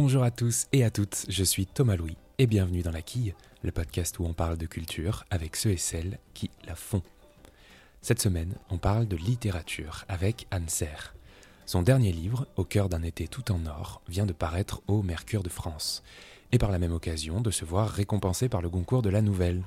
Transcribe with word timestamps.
Bonjour 0.00 0.22
à 0.22 0.30
tous 0.30 0.68
et 0.70 0.84
à 0.84 0.90
toutes, 0.90 1.26
je 1.28 1.42
suis 1.42 1.66
Thomas 1.66 1.96
Louis 1.96 2.16
et 2.38 2.46
bienvenue 2.46 2.82
dans 2.82 2.92
La 2.92 3.02
Quille, 3.02 3.34
le 3.64 3.72
podcast 3.72 4.20
où 4.20 4.24
on 4.26 4.32
parle 4.32 4.56
de 4.56 4.64
culture 4.64 5.24
avec 5.28 5.56
ceux 5.56 5.70
et 5.70 5.76
celles 5.76 6.20
qui 6.34 6.52
la 6.68 6.76
font. 6.76 7.02
Cette 8.00 8.22
semaine, 8.22 8.54
on 8.70 8.78
parle 8.78 9.08
de 9.08 9.16
littérature 9.16 10.04
avec 10.06 10.46
Anne 10.52 10.68
Serre. 10.68 11.16
Son 11.66 11.82
dernier 11.82 12.12
livre, 12.12 12.46
Au 12.54 12.62
cœur 12.62 12.88
d'un 12.88 13.02
été 13.02 13.26
tout 13.26 13.50
en 13.50 13.66
or, 13.66 14.00
vient 14.06 14.24
de 14.24 14.32
paraître 14.32 14.82
au 14.86 15.02
Mercure 15.02 15.42
de 15.42 15.48
France, 15.48 16.04
et 16.52 16.58
par 16.58 16.70
la 16.70 16.78
même 16.78 16.92
occasion 16.92 17.40
de 17.40 17.50
se 17.50 17.64
voir 17.64 17.90
récompensé 17.90 18.48
par 18.48 18.62
le 18.62 18.70
concours 18.70 19.02
de 19.02 19.10
la 19.10 19.20
nouvelle. 19.20 19.64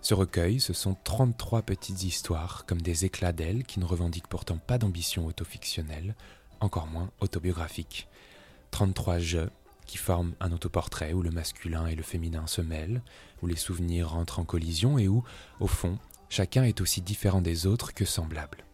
Ce 0.00 0.14
recueil, 0.14 0.60
ce 0.60 0.72
sont 0.72 0.96
33 1.04 1.60
petites 1.60 2.04
histoires, 2.04 2.64
comme 2.64 2.80
des 2.80 3.04
éclats 3.04 3.32
d'ailes 3.32 3.64
qui 3.64 3.80
ne 3.80 3.84
revendiquent 3.84 4.28
pourtant 4.28 4.56
pas 4.56 4.78
d'ambition 4.78 5.26
autofictionnelle, 5.26 6.14
encore 6.60 6.86
moins 6.86 7.10
autobiographique. 7.20 8.08
33 8.72 9.18
jeux 9.18 9.50
qui 9.86 9.98
forment 9.98 10.34
un 10.40 10.52
autoportrait 10.52 11.12
où 11.12 11.22
le 11.22 11.30
masculin 11.30 11.86
et 11.86 11.94
le 11.94 12.02
féminin 12.02 12.46
se 12.46 12.62
mêlent, 12.62 13.02
où 13.42 13.46
les 13.46 13.56
souvenirs 13.56 14.10
rentrent 14.10 14.38
en 14.38 14.44
collision 14.44 14.98
et 14.98 15.06
où, 15.06 15.22
au 15.60 15.66
fond, 15.66 15.98
chacun 16.28 16.64
est 16.64 16.80
aussi 16.80 17.02
différent 17.02 17.42
des 17.42 17.66
autres 17.66 17.94
que 17.94 18.04
semblable. 18.04 18.64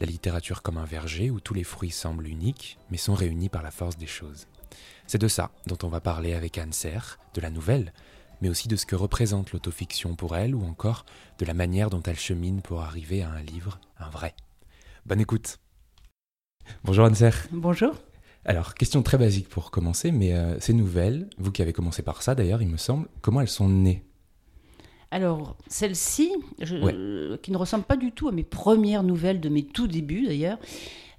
La 0.00 0.06
littérature 0.06 0.62
comme 0.62 0.78
un 0.78 0.84
verger 0.84 1.30
où 1.30 1.40
tous 1.40 1.54
les 1.54 1.64
fruits 1.64 1.90
semblent 1.90 2.26
uniques, 2.26 2.78
mais 2.90 2.96
sont 2.96 3.14
réunis 3.14 3.48
par 3.48 3.62
la 3.62 3.70
force 3.70 3.96
des 3.96 4.06
choses. 4.06 4.46
C'est 5.06 5.20
de 5.20 5.28
ça 5.28 5.50
dont 5.66 5.78
on 5.82 5.88
va 5.88 6.00
parler 6.00 6.34
avec 6.34 6.58
Anne 6.58 6.72
Serre, 6.72 7.18
de 7.34 7.40
la 7.40 7.50
nouvelle, 7.50 7.92
mais 8.40 8.48
aussi 8.48 8.66
de 8.66 8.76
ce 8.76 8.86
que 8.86 8.96
représente 8.96 9.52
l'autofiction 9.52 10.16
pour 10.16 10.36
elle, 10.36 10.54
ou 10.54 10.64
encore 10.64 11.04
de 11.38 11.44
la 11.44 11.54
manière 11.54 11.90
dont 11.90 12.02
elle 12.02 12.18
chemine 12.18 12.62
pour 12.62 12.80
arriver 12.80 13.22
à 13.22 13.30
un 13.30 13.42
livre, 13.42 13.78
un 13.98 14.10
vrai. 14.10 14.34
Bonne 15.06 15.20
écoute 15.20 15.58
Bonjour 16.84 17.04
Anne 17.04 17.14
Serre 17.14 17.46
Bonjour 17.52 17.94
alors, 18.50 18.74
question 18.74 19.00
très 19.04 19.16
basique 19.16 19.48
pour 19.48 19.70
commencer, 19.70 20.10
mais 20.10 20.32
euh, 20.32 20.58
ces 20.58 20.72
nouvelles, 20.72 21.30
vous 21.38 21.52
qui 21.52 21.62
avez 21.62 21.72
commencé 21.72 22.02
par 22.02 22.20
ça 22.20 22.34
d'ailleurs, 22.34 22.60
il 22.60 22.66
me 22.66 22.78
semble, 22.78 23.06
comment 23.20 23.40
elles 23.40 23.46
sont 23.46 23.68
nées? 23.68 24.02
Alors, 25.12 25.56
celle-ci, 25.68 26.32
qui 26.58 27.52
ne 27.52 27.56
ressemble 27.56 27.84
pas 27.84 27.96
du 27.96 28.10
tout 28.10 28.26
à 28.26 28.32
mes 28.32 28.42
premières 28.42 29.04
nouvelles 29.04 29.38
de 29.38 29.48
mes 29.48 29.62
tout 29.62 29.86
débuts 29.86 30.26
d'ailleurs, 30.26 30.58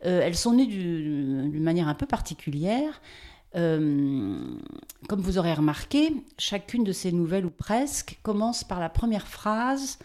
euh, 0.05 0.19
elles 0.21 0.35
sont 0.35 0.55
nées 0.55 0.65
d'une 0.65 1.63
manière 1.63 1.87
un 1.87 1.93
peu 1.93 2.05
particulière. 2.05 3.01
Euh, 3.55 4.43
comme 5.07 5.21
vous 5.21 5.37
aurez 5.37 5.53
remarqué, 5.53 6.13
chacune 6.37 6.83
de 6.83 6.91
ces 6.91 7.13
nouvelles, 7.13 7.45
ou 7.45 7.49
presque, 7.49 8.19
commence 8.23 8.65
par 8.65 8.81
la 8.81 8.89
première 8.89 9.27
phrase 9.29 9.99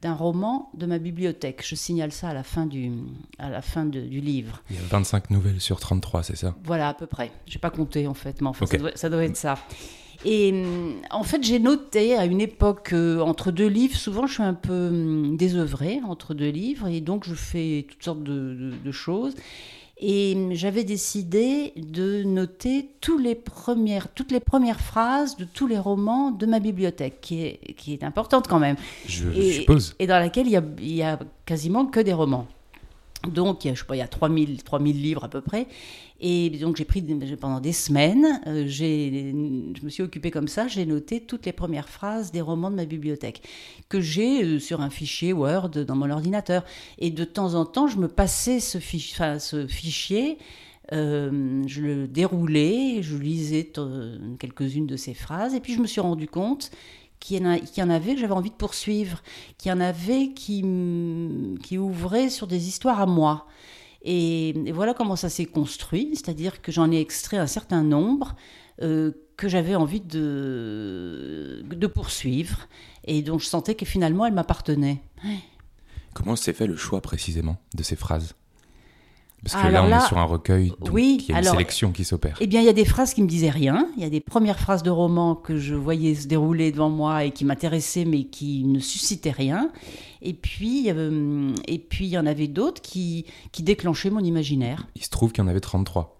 d'un 0.00 0.14
roman 0.14 0.70
de 0.74 0.86
ma 0.86 0.98
bibliothèque. 0.98 1.64
Je 1.66 1.74
signale 1.74 2.12
ça 2.12 2.28
à 2.28 2.34
la 2.34 2.42
fin 2.42 2.66
du, 2.66 2.92
à 3.38 3.48
la 3.48 3.62
fin 3.62 3.84
du 3.86 4.20
livre. 4.20 4.62
Il 4.70 4.76
y 4.76 4.78
a 4.78 4.82
25 4.82 5.30
nouvelles 5.30 5.60
sur 5.60 5.80
33, 5.80 6.22
c'est 6.22 6.36
ça? 6.36 6.54
Voilà, 6.64 6.88
à 6.88 6.94
peu 6.94 7.06
près. 7.06 7.30
Je 7.46 7.54
n'ai 7.54 7.60
pas 7.60 7.70
compté 7.70 8.06
en 8.06 8.14
fait, 8.14 8.40
mais 8.40 8.48
enfin, 8.48 8.66
ça, 8.66 9.08
doit, 9.08 9.24
être 9.24 9.36
ça. 9.36 9.58
Et 10.24 10.64
en 11.10 11.22
fait, 11.22 11.42
j'ai 11.42 11.58
noté 11.58 12.16
à 12.16 12.24
une 12.24 12.40
époque, 12.40 12.92
euh, 12.92 13.20
entre 13.20 13.50
deux 13.50 13.66
livres, 13.66 13.96
souvent 13.96 14.26
je 14.26 14.34
suis 14.34 14.42
un 14.42 14.54
peu 14.54 14.88
hum, 14.88 15.36
désœuvrée 15.36 16.00
entre 16.06 16.34
deux 16.34 16.50
livres, 16.50 16.88
et 16.88 17.00
donc 17.00 17.26
je 17.26 17.34
fais 17.34 17.86
toutes 17.88 18.02
sortes 18.02 18.22
de, 18.22 18.72
de 18.82 18.92
choses. 18.92 19.34
Et 19.98 20.36
j'avais 20.52 20.82
décidé 20.82 21.72
de 21.76 22.24
noter 22.24 22.90
tous 23.00 23.16
les 23.16 23.34
premières, 23.34 24.08
toutes 24.12 24.32
les 24.32 24.40
premières 24.40 24.80
phrases 24.80 25.36
de 25.36 25.44
tous 25.44 25.66
les 25.66 25.78
romans 25.78 26.32
de 26.32 26.46
ma 26.46 26.58
bibliothèque, 26.58 27.20
qui 27.20 27.44
est, 27.44 27.74
qui 27.76 27.92
est 27.92 28.02
importante 28.02 28.48
quand 28.48 28.58
même. 28.58 28.76
Je 29.06 29.28
et, 29.30 29.52
suppose. 29.52 29.94
Et 30.00 30.06
dans 30.06 30.18
laquelle 30.18 30.46
il 30.46 30.52
y, 30.52 30.56
a, 30.56 30.64
il 30.78 30.94
y 30.94 31.02
a 31.02 31.18
quasiment 31.46 31.86
que 31.86 32.00
des 32.00 32.12
romans. 32.12 32.46
Donc, 33.32 33.60
je 33.64 33.74
sais 33.74 33.84
pas, 33.84 33.96
il 33.96 34.00
y 34.00 34.02
a 34.02 34.08
3000, 34.08 34.62
3000 34.62 35.02
livres 35.02 35.24
à 35.24 35.28
peu 35.28 35.40
près. 35.40 35.66
Et 36.20 36.50
donc, 36.50 36.76
j'ai 36.76 36.84
pris 36.84 37.02
pendant 37.40 37.60
des 37.60 37.72
semaines, 37.72 38.40
euh, 38.46 38.66
je 38.66 39.84
me 39.84 39.88
suis 39.90 40.02
occupée 40.02 40.30
comme 40.30 40.48
ça, 40.48 40.68
j'ai 40.68 40.86
noté 40.86 41.20
toutes 41.20 41.44
les 41.44 41.52
premières 41.52 41.88
phrases 41.88 42.30
des 42.30 42.40
romans 42.40 42.70
de 42.70 42.76
ma 42.76 42.84
bibliothèque, 42.84 43.42
que 43.88 44.00
j'ai 44.00 44.44
euh, 44.44 44.58
sur 44.58 44.80
un 44.80 44.90
fichier 44.90 45.32
Word 45.32 45.70
dans 45.70 45.96
mon 45.96 46.10
ordinateur. 46.10 46.64
Et 46.98 47.10
de 47.10 47.24
temps 47.24 47.54
en 47.54 47.66
temps, 47.66 47.88
je 47.88 47.98
me 47.98 48.08
passais 48.08 48.60
ce, 48.60 48.78
ce 48.78 49.66
fichier. 49.66 50.38
Euh, 50.92 51.62
je 51.66 51.80
le 51.80 52.06
déroulais, 52.06 53.02
je 53.02 53.16
lisais 53.16 53.72
quelques-unes 54.38 54.86
de 54.86 54.96
ces 54.96 55.14
phrases, 55.14 55.54
et 55.54 55.60
puis 55.60 55.74
je 55.74 55.80
me 55.80 55.86
suis 55.86 56.00
rendu 56.00 56.28
compte 56.28 56.70
qu'il 57.24 57.38
y, 57.38 57.82
en 57.82 57.90
avait 57.90 58.14
que 58.14 58.20
j'avais 58.20 58.34
envie 58.34 58.50
de 58.50 58.54
poursuivre, 58.54 59.22
qu'il 59.56 59.70
y 59.70 59.72
en 59.72 59.80
avait 59.80 60.34
qui, 60.34 60.62
qui 61.62 61.78
ouvraient 61.78 62.28
sur 62.28 62.46
des 62.46 62.68
histoires 62.68 63.00
à 63.00 63.06
moi. 63.06 63.46
Et, 64.02 64.52
voilà 64.74 64.92
comment 64.92 65.16
ça 65.16 65.30
s'est 65.30 65.46
construit, 65.46 66.10
c'est-à-dire 66.12 66.60
que 66.60 66.70
j'en 66.70 66.92
ai 66.92 67.00
extrait 67.00 67.38
un 67.38 67.46
certain 67.46 67.82
nombre 67.82 68.36
euh, 68.82 69.12
que 69.38 69.48
j'avais 69.48 69.74
envie 69.74 70.02
de, 70.02 71.64
de 71.64 71.86
poursuivre, 71.86 72.68
et 73.04 73.22
dont 73.22 73.38
je 73.38 73.46
sentais 73.46 73.74
que 73.74 73.86
finalement 73.86 74.26
elles 74.26 74.34
m'appartenaient. 74.34 75.00
Comment 76.12 76.36
s'est 76.36 76.52
fait 76.52 76.66
le 76.66 76.76
choix 76.76 77.00
précisément 77.00 77.56
de 77.74 77.82
ces 77.82 77.96
phrases? 77.96 78.34
Parce 79.44 79.62
que 79.62 79.70
là, 79.70 79.84
on 79.84 79.88
est 79.88 80.08
sur 80.08 80.18
un 80.18 80.24
recueil, 80.24 80.72
donc 80.80 80.90
il 80.94 81.28
y 81.28 81.32
a 81.32 81.38
une 81.38 81.44
sélection 81.44 81.92
qui 81.92 82.04
s'opère. 82.04 82.36
Eh 82.40 82.46
bien, 82.46 82.60
il 82.60 82.66
y 82.66 82.70
a 82.70 82.72
des 82.72 82.84
phrases 82.84 83.12
qui 83.14 83.22
me 83.22 83.28
disaient 83.28 83.50
rien. 83.50 83.88
Il 83.96 84.02
y 84.02 84.06
a 84.06 84.10
des 84.10 84.20
premières 84.20 84.58
phrases 84.58 84.82
de 84.82 84.90
romans 84.90 85.34
que 85.34 85.56
je 85.56 85.74
voyais 85.74 86.14
se 86.14 86.26
dérouler 86.26 86.72
devant 86.72 86.90
moi 86.90 87.24
et 87.24 87.30
qui 87.30 87.44
m'intéressaient, 87.44 88.04
mais 88.04 88.24
qui 88.24 88.64
ne 88.64 88.78
suscitaient 88.78 89.30
rien. 89.30 89.70
Et 90.22 90.32
puis, 90.32 90.86
euh, 90.88 91.52
et 91.68 91.78
puis 91.78 92.06
il 92.06 92.10
y 92.10 92.18
en 92.18 92.26
avait 92.26 92.48
d'autres 92.48 92.80
qui, 92.80 93.26
qui 93.52 93.62
déclenchaient 93.62 94.10
mon 94.10 94.20
imaginaire. 94.20 94.86
Il 94.96 95.04
se 95.04 95.10
trouve 95.10 95.32
qu'il 95.32 95.44
y 95.44 95.46
en 95.46 95.50
avait 95.50 95.60
33. 95.60 96.18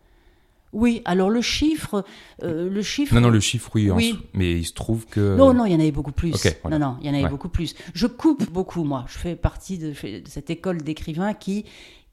Oui, 0.74 1.02
alors 1.04 1.30
le 1.30 1.40
chiffre, 1.40 2.04
euh, 2.42 2.68
le 2.68 2.82
chiffre. 2.82 3.14
Non, 3.14 3.20
non, 3.20 3.30
le 3.30 3.38
chiffre, 3.40 3.70
oui, 3.74 3.90
oui. 3.90 4.18
mais 4.34 4.58
il 4.58 4.64
se 4.64 4.72
trouve 4.72 5.06
que. 5.06 5.36
Non, 5.36 5.54
non, 5.54 5.66
il 5.66 5.72
y 5.72 5.76
en 5.76 5.80
avait 5.80 5.92
beaucoup 5.92 6.12
plus. 6.12 6.34
Non, 6.68 6.78
non, 6.80 6.96
il 7.00 7.06
y 7.06 7.10
en 7.10 7.14
avait 7.14 7.28
beaucoup 7.28 7.48
plus. 7.48 7.74
Je 7.94 8.08
coupe 8.08 8.50
beaucoup, 8.50 8.82
moi. 8.82 9.04
Je 9.08 9.16
fais 9.16 9.36
partie 9.36 9.78
de, 9.78 9.90
de 9.90 10.28
cette 10.28 10.50
école 10.50 10.82
d'écrivains 10.82 11.32
qui 11.32 11.64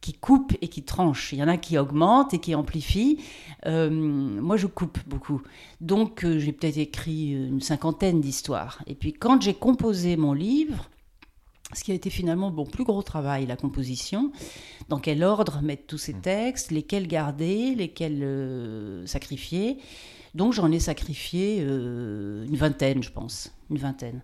qui 0.02 0.14
coupe 0.14 0.54
et 0.62 0.68
qui 0.68 0.84
tranche. 0.84 1.32
Il 1.32 1.40
y 1.40 1.44
en 1.44 1.48
a 1.48 1.58
qui 1.58 1.78
augmentent 1.78 2.34
et 2.34 2.40
qui 2.40 2.56
amplifient. 2.56 3.20
Euh, 3.68 3.90
moi, 3.90 4.58
je 4.58 4.66
coupe 4.66 4.98
beaucoup. 5.08 5.42
Donc, 5.80 6.26
euh, 6.26 6.40
j'ai 6.40 6.52
peut-être 6.52 6.78
écrit 6.78 7.32
une 7.32 7.62
cinquantaine 7.62 8.20
d'histoires. 8.20 8.82
Et 8.88 8.96
puis, 8.96 9.14
quand 9.14 9.42
j'ai 9.42 9.54
composé 9.54 10.18
mon 10.18 10.34
livre, 10.34 10.90
ce 11.74 11.84
qui 11.84 11.92
a 11.92 11.96
été 11.96 12.10
finalement 12.10 12.52
mon 12.52 12.66
plus 12.66 12.84
gros 12.84 13.04
travail, 13.04 13.46
la 13.46 13.56
composition, 13.56 14.32
dans 14.90 15.00
quel 15.00 15.24
ordre 15.24 15.62
mettre 15.62 15.86
tous 15.86 16.00
ces 16.00 16.14
mmh. 16.16 16.22
textes, 16.22 16.72
lesquels 16.72 17.08
garder, 17.08 17.76
lesquels 17.76 18.24
euh, 18.24 19.06
sacrifier. 19.06 19.78
Donc 20.34 20.54
j'en 20.54 20.72
ai 20.72 20.80
sacrifié 20.80 21.60
une 21.60 22.56
vingtaine, 22.56 23.04
je 23.04 23.12
pense. 23.12 23.52
Une 23.70 23.80
vingtaine. 23.80 24.22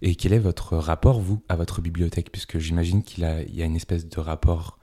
Et 0.00 0.14
quel 0.14 0.32
est 0.32 0.38
votre 0.38 0.78
rapport, 0.78 1.20
vous, 1.20 1.42
à 1.50 1.56
votre 1.56 1.82
bibliothèque? 1.82 2.32
Puisque 2.32 2.58
j'imagine 2.58 3.02
qu'il 3.02 3.24
y 3.24 3.62
a 3.62 3.64
une 3.66 3.76
espèce 3.76 4.08
de 4.08 4.18
rapport 4.18 4.79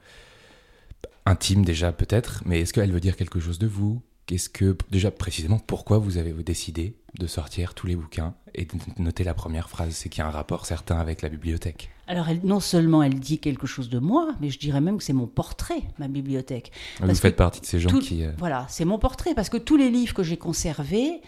intime 1.26 1.64
déjà 1.64 1.92
peut-être, 1.92 2.42
mais 2.46 2.60
est-ce 2.60 2.72
qu'elle 2.72 2.92
veut 2.92 3.00
dire 3.00 3.16
quelque 3.16 3.40
chose 3.40 3.58
de 3.58 3.66
vous? 3.66 4.02
Qu'est-ce 4.26 4.50
que 4.50 4.76
déjà 4.90 5.10
précisément 5.10 5.58
pourquoi 5.58 5.96
vous 5.96 6.18
avez 6.18 6.32
décidé 6.32 6.96
de 7.18 7.26
sortir 7.26 7.72
tous 7.72 7.86
les 7.86 7.96
bouquins 7.96 8.34
et 8.54 8.66
de 8.66 8.72
noter 8.98 9.24
la 9.24 9.32
première 9.32 9.70
phrase? 9.70 9.94
C'est 9.94 10.10
qu'il 10.10 10.18
y 10.18 10.22
a 10.22 10.26
un 10.26 10.30
rapport 10.30 10.66
certain 10.66 10.98
avec 10.98 11.22
la 11.22 11.30
bibliothèque. 11.30 11.90
Alors 12.06 12.28
elle, 12.28 12.40
non 12.44 12.60
seulement 12.60 13.02
elle 13.02 13.18
dit 13.18 13.38
quelque 13.38 13.66
chose 13.66 13.88
de 13.88 13.98
moi, 13.98 14.34
mais 14.40 14.50
je 14.50 14.58
dirais 14.58 14.82
même 14.82 14.98
que 14.98 15.04
c'est 15.04 15.14
mon 15.14 15.26
portrait, 15.26 15.82
ma 15.98 16.08
bibliothèque. 16.08 16.72
Vous 17.00 17.14
faites 17.14 17.36
partie 17.36 17.62
de 17.62 17.66
ces 17.66 17.80
gens 17.80 17.90
qui... 17.98 18.24
Euh, 18.24 18.32
voilà, 18.38 18.66
c'est 18.68 18.84
mon 18.84 18.98
portrait 18.98 19.34
parce 19.34 19.48
que 19.48 19.56
tous 19.56 19.76
les 19.78 19.88
livres 19.88 20.12
que 20.12 20.22
j'ai 20.22 20.36
conservés 20.36 21.22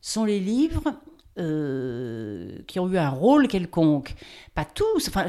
sont 0.00 0.24
les 0.24 0.40
livres 0.40 0.94
euh, 1.40 2.58
qui 2.66 2.78
ont 2.78 2.88
eu 2.88 2.98
un 2.98 3.08
rôle 3.08 3.48
quelconque. 3.48 4.14
Pas 4.54 4.64
tous, 4.64 5.08
enfin, 5.08 5.26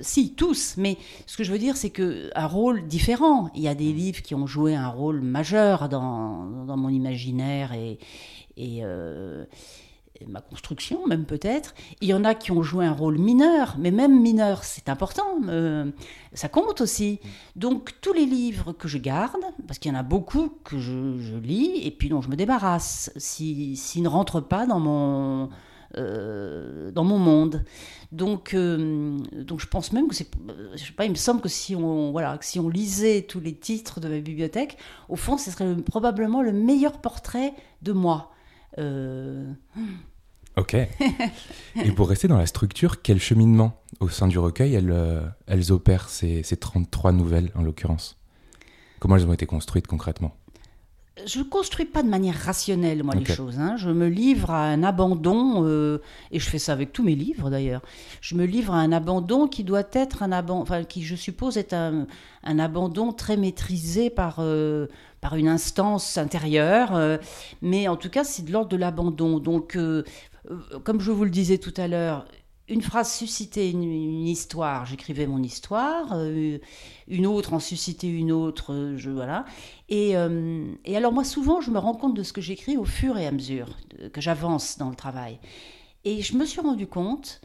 si, 0.00 0.34
tous, 0.34 0.76
mais 0.76 0.96
ce 1.26 1.36
que 1.36 1.44
je 1.44 1.52
veux 1.52 1.58
dire, 1.58 1.76
c'est 1.76 1.90
qu'un 1.90 2.46
rôle 2.46 2.86
différent. 2.86 3.50
Il 3.54 3.62
y 3.62 3.68
a 3.68 3.74
des 3.74 3.92
livres 3.92 4.22
qui 4.22 4.34
ont 4.34 4.46
joué 4.46 4.74
un 4.74 4.88
rôle 4.88 5.20
majeur 5.20 5.88
dans, 5.88 6.46
dans 6.66 6.76
mon 6.76 6.88
imaginaire 6.88 7.72
et, 7.72 7.98
et, 8.56 8.80
euh, 8.82 9.44
ma 10.28 10.40
construction 10.40 11.06
même 11.06 11.24
peut-être. 11.24 11.74
Il 12.00 12.08
y 12.08 12.14
en 12.14 12.24
a 12.24 12.34
qui 12.34 12.52
ont 12.52 12.62
joué 12.62 12.84
un 12.86 12.92
rôle 12.92 13.18
mineur, 13.18 13.76
mais 13.78 13.90
même 13.90 14.20
mineur, 14.20 14.64
c'est 14.64 14.88
important, 14.88 15.26
euh, 15.48 15.90
ça 16.32 16.48
compte 16.48 16.80
aussi. 16.80 17.20
Donc 17.56 17.92
tous 18.00 18.12
les 18.12 18.26
livres 18.26 18.72
que 18.72 18.88
je 18.88 18.98
garde, 18.98 19.42
parce 19.66 19.78
qu'il 19.78 19.92
y 19.92 19.94
en 19.94 19.98
a 19.98 20.02
beaucoup 20.02 20.52
que 20.64 20.78
je, 20.78 21.36
lis 21.38 21.80
et 21.82 21.90
puis 21.90 22.08
dont 22.08 22.20
je 22.20 22.28
me 22.28 22.36
débarrasse, 22.36 23.10
s'ils 23.16 24.02
ne 24.02 24.08
rentrent 24.08 24.40
pas 24.40 24.66
dans 24.66 24.80
mon... 24.80 25.50
Euh, 25.98 26.90
dans 26.90 27.04
mon 27.04 27.18
monde. 27.18 27.64
Donc, 28.12 28.54
euh, 28.54 29.18
donc 29.32 29.60
je 29.60 29.66
pense 29.66 29.92
même 29.92 30.08
que 30.08 30.14
c'est, 30.14 30.30
je 30.74 30.84
sais 30.84 30.92
pas, 30.92 31.04
il 31.04 31.10
me 31.10 31.16
semble 31.16 31.42
que 31.42 31.50
si 31.50 31.76
on, 31.76 32.12
voilà, 32.12 32.38
que 32.38 32.46
si 32.46 32.58
on 32.58 32.70
lisait 32.70 33.22
tous 33.22 33.40
les 33.40 33.54
titres 33.54 34.00
de 34.00 34.08
ma 34.08 34.20
bibliothèque, 34.20 34.78
au 35.10 35.16
fond, 35.16 35.36
ce 35.36 35.50
serait 35.50 35.76
probablement 35.76 36.40
le 36.40 36.52
meilleur 36.52 36.98
portrait 37.02 37.52
de 37.82 37.92
moi. 37.92 38.30
Ok. 40.56 40.74
Et 41.76 41.92
pour 41.92 42.08
rester 42.08 42.28
dans 42.28 42.36
la 42.36 42.46
structure, 42.46 43.02
quel 43.02 43.20
cheminement 43.20 43.80
au 44.00 44.08
sein 44.08 44.28
du 44.28 44.38
recueil 44.38 44.74
elles, 44.74 44.90
euh, 44.90 45.22
elles 45.46 45.72
opèrent, 45.72 46.08
ces, 46.08 46.42
ces 46.42 46.56
33 46.56 47.12
nouvelles 47.12 47.50
en 47.54 47.62
l'occurrence? 47.62 48.18
Comment 48.98 49.16
elles 49.16 49.26
ont 49.26 49.32
été 49.32 49.46
construites 49.46 49.86
concrètement? 49.86 50.36
Je 51.26 51.40
ne 51.40 51.44
construis 51.44 51.84
pas 51.84 52.02
de 52.02 52.08
manière 52.08 52.34
rationnelle, 52.34 53.02
moi, 53.02 53.14
les 53.14 53.26
choses. 53.26 53.58
Hein. 53.58 53.76
Je 53.76 53.90
me 53.90 54.08
livre 54.08 54.50
à 54.50 54.64
un 54.64 54.82
abandon, 54.82 55.62
euh, 55.66 55.98
et 56.30 56.38
je 56.38 56.48
fais 56.48 56.58
ça 56.58 56.72
avec 56.72 56.92
tous 56.92 57.02
mes 57.02 57.14
livres 57.14 57.50
d'ailleurs. 57.50 57.82
Je 58.22 58.34
me 58.34 58.46
livre 58.46 58.72
à 58.72 58.78
un 58.78 58.92
abandon 58.92 59.46
qui 59.46 59.62
doit 59.62 59.84
être 59.92 60.22
un 60.22 60.32
abandon, 60.32 60.62
enfin, 60.62 60.84
qui 60.84 61.02
je 61.02 61.14
suppose 61.14 61.58
est 61.58 61.74
un, 61.74 62.06
un 62.44 62.58
abandon 62.58 63.12
très 63.12 63.36
maîtrisé 63.36 64.08
par, 64.08 64.36
euh, 64.38 64.86
par 65.20 65.36
une 65.36 65.48
instance 65.48 66.16
intérieure. 66.16 66.96
Euh, 66.96 67.18
mais 67.60 67.88
en 67.88 67.96
tout 67.96 68.08
cas, 68.08 68.24
c'est 68.24 68.42
de 68.44 68.50
l'ordre 68.50 68.70
de 68.70 68.78
l'abandon. 68.78 69.38
Donc, 69.38 69.76
comme 70.84 71.00
je 71.00 71.10
vous 71.10 71.24
le 71.24 71.30
disais 71.30 71.58
tout 71.58 71.74
à 71.76 71.88
l'heure, 71.88 72.26
une 72.68 72.82
phrase 72.82 73.12
suscitait 73.12 73.70
une, 73.70 73.82
histoire, 74.26 74.86
j'écrivais 74.86 75.26
mon 75.26 75.42
histoire, 75.42 76.12
euh, 76.12 76.58
une 77.08 77.26
autre 77.26 77.54
en 77.54 77.60
suscitait 77.60 78.08
une 78.08 78.32
autre, 78.32 78.72
euh, 78.72 78.96
je, 78.96 79.10
voilà. 79.10 79.44
Et, 79.88 80.16
euh, 80.16 80.64
et, 80.84 80.96
alors 80.96 81.12
moi 81.12 81.24
souvent 81.24 81.60
je 81.60 81.70
me 81.70 81.78
rends 81.78 81.94
compte 81.94 82.16
de 82.16 82.22
ce 82.22 82.32
que 82.32 82.40
j'écris 82.40 82.76
au 82.76 82.84
fur 82.84 83.18
et 83.18 83.26
à 83.26 83.32
mesure 83.32 83.76
que 84.12 84.20
j'avance 84.20 84.78
dans 84.78 84.90
le 84.90 84.94
travail. 84.94 85.38
Et 86.04 86.22
je 86.22 86.36
me 86.36 86.44
suis 86.44 86.60
rendu 86.60 86.86
compte, 86.86 87.40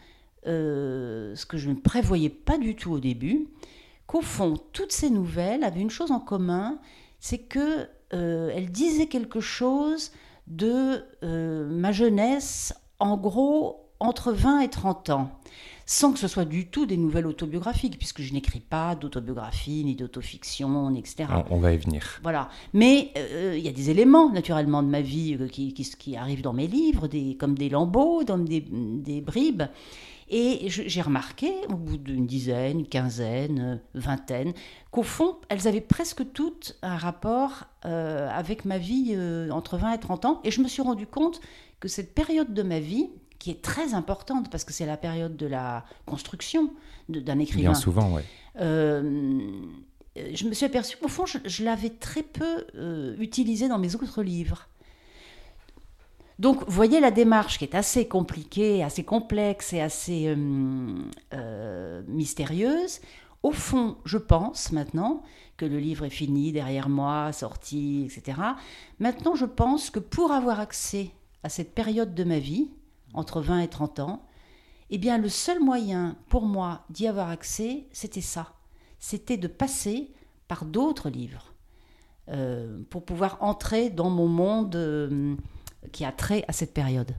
ce 0.45 1.45
que 1.45 1.57
je 1.57 1.69
ne 1.69 1.75
prévoyais 1.75 2.29
pas 2.29 2.57
du 2.57 2.75
tout 2.75 2.93
au 2.93 2.99
début, 2.99 3.47
qu'au 4.05 4.21
fond 4.21 4.55
toutes 4.71 4.93
ces 4.93 5.09
nouvelles 5.09 5.63
avaient 5.63 5.81
une 5.81 5.89
chose 5.89 6.11
en 6.11 6.21
commun, 6.21 6.79
c'est 7.19 7.39
que 7.39 7.87
elles 8.11 8.71
disaient 8.71 9.07
quelque 9.07 9.41
chose 9.41 10.11
de 10.47 11.03
ma 11.21 11.91
jeunesse, 11.91 12.73
en 12.99 13.17
gros 13.17 13.87
entre 13.99 14.31
20 14.31 14.61
et 14.61 14.69
30 14.69 15.09
ans, 15.09 15.31
sans 15.85 16.13
que 16.13 16.19
ce 16.19 16.27
soit 16.27 16.45
du 16.45 16.67
tout 16.67 16.85
des 16.85 16.97
nouvelles 16.97 17.25
autobiographiques, 17.25 17.97
puisque 17.97 18.21
je 18.21 18.33
n'écris 18.33 18.59
pas 18.59 18.95
d'autobiographie, 18.95 19.83
ni 19.85 19.95
d'autofiction, 19.95 20.93
etc. 20.95 21.25
On, 21.49 21.57
va 21.57 21.73
y 21.73 21.77
venir. 21.77 22.19
Voilà. 22.21 22.49
Mais 22.73 23.11
euh, 23.17 23.55
il 23.57 23.63
y 23.63 23.69
a 23.69 23.71
des 23.71 23.89
éléments, 23.89 24.29
naturellement, 24.29 24.83
de 24.83 24.89
ma 24.89 25.01
vie 25.01 25.37
euh, 25.39 25.47
qui, 25.47 25.73
qui, 25.73 26.15
arrivent 26.15 26.41
dans 26.41 26.53
mes 26.53 26.67
livres, 26.67 27.07
des, 27.07 27.35
comme 27.35 27.57
des 27.57 27.69
lambeaux, 27.69 28.23
dans 28.23 28.37
des, 28.37 28.61
des 28.61 29.21
bribes. 29.21 29.63
Et 30.29 30.65
j'ai 30.67 31.01
remarqué, 31.01 31.49
au 31.69 31.75
bout 31.75 31.95
d'une 31.95 32.27
dizaine, 32.27 32.81
une 32.81 32.87
quinzaine, 32.87 33.59
euh, 33.95 33.99
vingtaine, 33.99 34.51
qu'au 34.91 35.03
fond, 35.03 35.37
elles 35.47 35.69
avaient 35.69 35.79
presque 35.79 36.33
toutes 36.33 36.77
un 36.81 36.97
rapport 36.97 37.63
avec 37.83 38.65
ma 38.65 38.77
vie 38.77 39.17
entre 39.49 39.77
20 39.77 39.93
et 39.93 39.97
30 39.97 40.25
ans. 40.25 40.41
Et 40.43 40.51
je 40.51 40.59
me 40.59 40.67
suis 40.67 40.81
rendu 40.81 41.07
compte 41.07 41.39
que 41.79 41.87
cette 41.87 42.13
période 42.13 42.53
de 42.53 42.63
ma 42.63 42.79
vie, 42.79 43.09
qui 43.39 43.51
est 43.51 43.61
très 43.61 43.93
importante 43.93 44.49
parce 44.49 44.63
que 44.63 44.73
c'est 44.73 44.85
la 44.85 44.97
période 44.97 45.37
de 45.37 45.45
la 45.45 45.85
construction 46.05 46.71
d'un 47.09 47.39
écrivain. 47.39 47.71
Bien 47.71 47.79
souvent, 47.79 48.15
oui. 48.15 48.21
Euh, 48.59 49.61
je 50.33 50.45
me 50.45 50.53
suis 50.53 50.65
aperçue 50.65 50.97
qu'au 50.97 51.07
fond, 51.07 51.25
je, 51.25 51.63
l'avais 51.63 51.91
très 51.91 52.23
peu 52.23 52.65
euh, 52.75 53.15
utilisé 53.19 53.67
dans 53.67 53.77
mes 53.77 53.95
autres 53.95 54.23
livres. 54.23 54.67
Donc, 56.39 56.63
voyez 56.67 56.99
la 56.99 57.11
démarche 57.11 57.57
qui 57.57 57.65
est 57.65 57.75
assez 57.75 58.07
compliquée, 58.07 58.83
assez 58.83 59.03
complexe 59.03 59.73
et 59.73 59.81
assez 59.81 60.35
euh, 60.35 62.01
mystérieuse. 62.07 62.99
Au 63.43 63.51
fond, 63.51 63.97
je 64.05 64.17
pense 64.17 64.71
maintenant 64.71 65.23
que 65.57 65.65
le 65.65 65.79
livre 65.79 66.05
est 66.05 66.11
fini, 66.11 66.51
derrière 66.51 66.89
moi, 66.89 67.31
sorti, 67.31 68.05
etc. 68.05 68.39
Maintenant, 68.99 69.35
je 69.35 69.45
pense 69.45 69.89
que 69.89 69.99
pour 69.99 70.31
avoir 70.31 70.59
accès 70.59 71.11
à 71.43 71.49
cette 71.49 71.73
période 71.73 72.13
de 72.13 72.23
ma 72.23 72.39
vie, 72.39 72.69
entre 73.13 73.41
20 73.41 73.59
et 73.59 73.67
30 73.67 73.99
ans, 73.99 74.25
eh 74.89 74.97
bien 74.97 75.17
le 75.17 75.29
seul 75.29 75.59
moyen 75.59 76.15
pour 76.29 76.45
moi 76.45 76.85
d'y 76.89 77.07
avoir 77.07 77.29
accès, 77.29 77.87
c'était 77.91 78.21
ça. 78.21 78.53
C'était 78.99 79.37
de 79.37 79.47
passer 79.47 80.11
par 80.47 80.65
d'autres 80.65 81.09
livres 81.09 81.53
euh, 82.29 82.79
pour 82.89 83.05
pouvoir 83.05 83.37
entrer 83.41 83.89
dans 83.89 84.09
mon 84.09 84.27
monde 84.27 84.75
euh, 84.75 85.35
qui 85.91 86.05
a 86.05 86.11
trait 86.11 86.43
à 86.47 86.53
cette 86.53 86.73
période. 86.73 87.11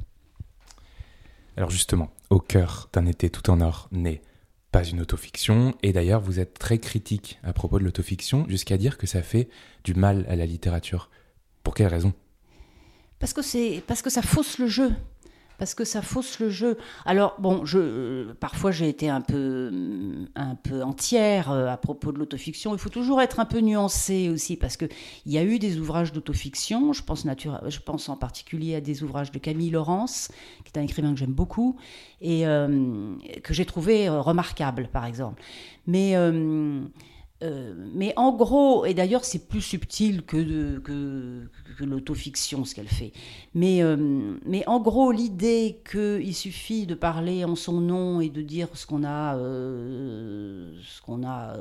Alors 1.56 1.70
justement, 1.70 2.11
au 2.31 2.41
cœur 2.41 2.88
d'un 2.93 3.06
été 3.06 3.31
tout 3.31 3.50
en 3.50 3.61
or 3.61 3.88
n'est 3.91 4.23
pas 4.70 4.85
une 4.85 5.00
autofiction, 5.00 5.75
et 5.82 5.93
d'ailleurs 5.93 6.20
vous 6.20 6.41
êtes 6.41 6.59
très 6.59 6.79
critique 6.79 7.38
à 7.43 7.53
propos 7.53 7.79
de 7.79 7.85
l'autofiction, 7.85 8.47
jusqu'à 8.49 8.76
dire 8.76 8.99
que 8.99 9.06
ça 9.06 9.23
fait 9.23 9.49
du 9.82 9.94
mal 9.94 10.26
à 10.29 10.37
la 10.37 10.47
littérature. 10.47 11.11
Pour 11.62 11.75
quelle 11.75 11.88
raison? 11.88 12.12
Parce 13.19 13.32
que, 13.32 13.43
c'est, 13.43 13.82
parce 13.87 14.03
que 14.03 14.11
ça 14.11 14.23
fausse 14.23 14.59
le 14.59 14.67
jeu 14.67 14.93
parce 15.59 15.75
que 15.75 15.85
ça 15.85 16.03
fausse 16.03 16.38
le 16.38 16.49
jeu. 16.49 16.79
Alors 17.05 17.35
bon, 17.41 17.65
je, 17.67 18.32
parfois 18.35 18.70
j'ai 18.70 18.88
été 18.88 19.11
un 19.11 19.20
peu, 19.20 19.70
un 20.37 20.55
peu 20.55 20.82
entière 20.82 21.50
euh, 21.50 21.67
à 21.67 21.76
propos 21.76 22.12
de 22.12 22.19
l'autofiction. 22.19 22.73
Il 22.75 22.79
faut 22.79 22.88
toujours 22.88 23.20
être 23.20 23.41
un 23.41 23.44
peu 23.44 23.59
nuancé 23.59 24.31
aussi 24.31 24.56
parce 24.56 24.76
que 24.76 24.87
il 25.26 25.32
y 25.32 25.38
a 25.38 25.43
eu 25.43 25.59
des 25.59 25.79
ouvrages 25.79 26.12
d'autofiction. 26.12 26.93
Je 26.93 27.03
pense 27.03 27.26
je 27.26 27.79
pense 27.81 28.09
en 28.09 28.17
particulier 28.17 28.76
à 28.76 28.81
des 28.81 29.03
ouvrages 29.03 29.32
de 29.32 29.38
Camille 29.38 29.70
Laurence, 29.70 30.31
qui 30.65 30.73
est 30.73 30.79
un 30.79 30.85
écrivain 30.85 31.12
que 31.12 31.19
j'aime 31.19 31.32
beaucoup 31.32 31.76
et 32.20 32.47
euh, 32.47 33.17
que 33.43 33.53
j'ai 33.53 33.67
trouvé 33.67 34.09
euh, 34.09 34.20
remarquable, 34.20 34.88
par 34.93 35.05
exemple. 35.05 35.43
Mais 35.88 36.15
mais 37.40 38.12
en 38.17 38.32
gros, 38.32 38.85
et 38.85 38.94
d'ailleurs 38.94 39.25
c'est 39.25 39.46
plus 39.49 39.61
subtil 39.61 40.23
que, 40.23 40.79
que, 40.79 41.49
l'autofiction 41.81 42.64
ce 42.64 42.75
qu'elle 42.75 42.88
fait, 42.88 43.12
mais, 43.55 43.85
euh, 43.85 43.96
mais 44.44 44.67
en 44.67 44.81
gros 44.81 45.12
l'idée 45.12 45.81
qu'il 45.88 46.35
suffit 46.35 46.87
de 46.87 46.94
parler 46.96 47.44
en 47.44 47.55
son 47.55 47.81
nom 47.81 48.20
et 48.20 48.29
de 48.31 48.43
dire 48.43 48.69
ce 48.75 48.85
qu'on 48.85 49.05
a, 49.05 49.37
euh, 49.37 50.73
ce 50.82 51.00
qu'on 51.02 51.25
a 51.25 51.55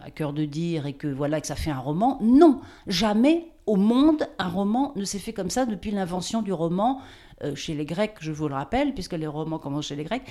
à 0.00 0.10
cœur 0.12 0.32
de 0.32 0.44
dire 0.44 0.86
et 0.86 0.92
que 0.92 1.08
voilà 1.08 1.40
que 1.40 1.48
ça 1.48 1.56
fait 1.56 1.72
un 1.72 1.80
roman, 1.80 2.18
non, 2.22 2.60
jamais 2.86 3.48
au 3.66 3.76
monde 3.76 4.26
un 4.38 4.48
roman 4.48 4.92
ne 4.96 5.04
s'est 5.04 5.18
fait 5.18 5.32
comme 5.32 5.50
ça 5.50 5.66
depuis 5.66 5.90
l'invention 5.90 6.40
du 6.42 6.52
roman 6.52 7.00
euh, 7.00 7.27
chez 7.54 7.74
les 7.74 7.84
Grecs, 7.84 8.16
je 8.20 8.32
vous 8.32 8.48
le 8.48 8.54
rappelle, 8.54 8.94
puisque 8.94 9.12
les 9.12 9.26
romans 9.26 9.58
commencent 9.58 9.86
chez 9.86 9.96
les 9.96 10.04
Grecs. 10.04 10.24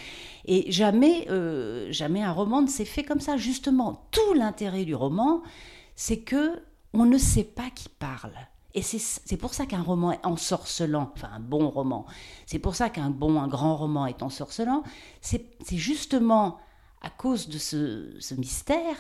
Et 0.46 0.72
jamais, 0.72 1.28
euh, 1.30 1.92
jamais 1.92 2.24
un 2.24 2.32
roman 2.32 2.62
ne 2.62 2.68
s'est 2.68 2.86
fait 2.86 3.04
comme 3.04 3.20
ça. 3.20 3.38
Justement, 3.38 4.08
tout 4.12 4.34
l'intérêt 4.34 4.86
du 4.86 4.96
roman, 4.96 5.42
c'est 5.96 6.20
que 6.20 6.62
on 6.94 7.06
ne 7.06 7.18
sait 7.18 7.44
pas 7.44 7.70
qui 7.74 7.90
parle. 7.90 8.34
Et 8.74 8.82
c'est 8.82 9.38
pour 9.38 9.54
ça 9.54 9.66
qu'un 9.66 9.82
roman 9.82 10.12
est 10.12 10.26
ensorcelant, 10.26 11.12
enfin 11.16 11.30
un 11.34 11.40
bon 11.40 11.70
roman. 11.70 12.06
C'est 12.46 12.60
pour 12.60 12.76
ça 12.76 12.90
qu'un 12.90 13.10
bon, 13.10 13.42
un 13.42 13.48
grand 13.48 13.76
roman 13.76 14.06
est 14.06 14.22
ensorcelant. 14.22 14.84
C'est 15.22 15.48
justement 15.72 16.60
à 17.02 17.10
cause 17.10 17.48
de 17.50 17.58
ce, 17.58 18.36
mystère 18.36 18.96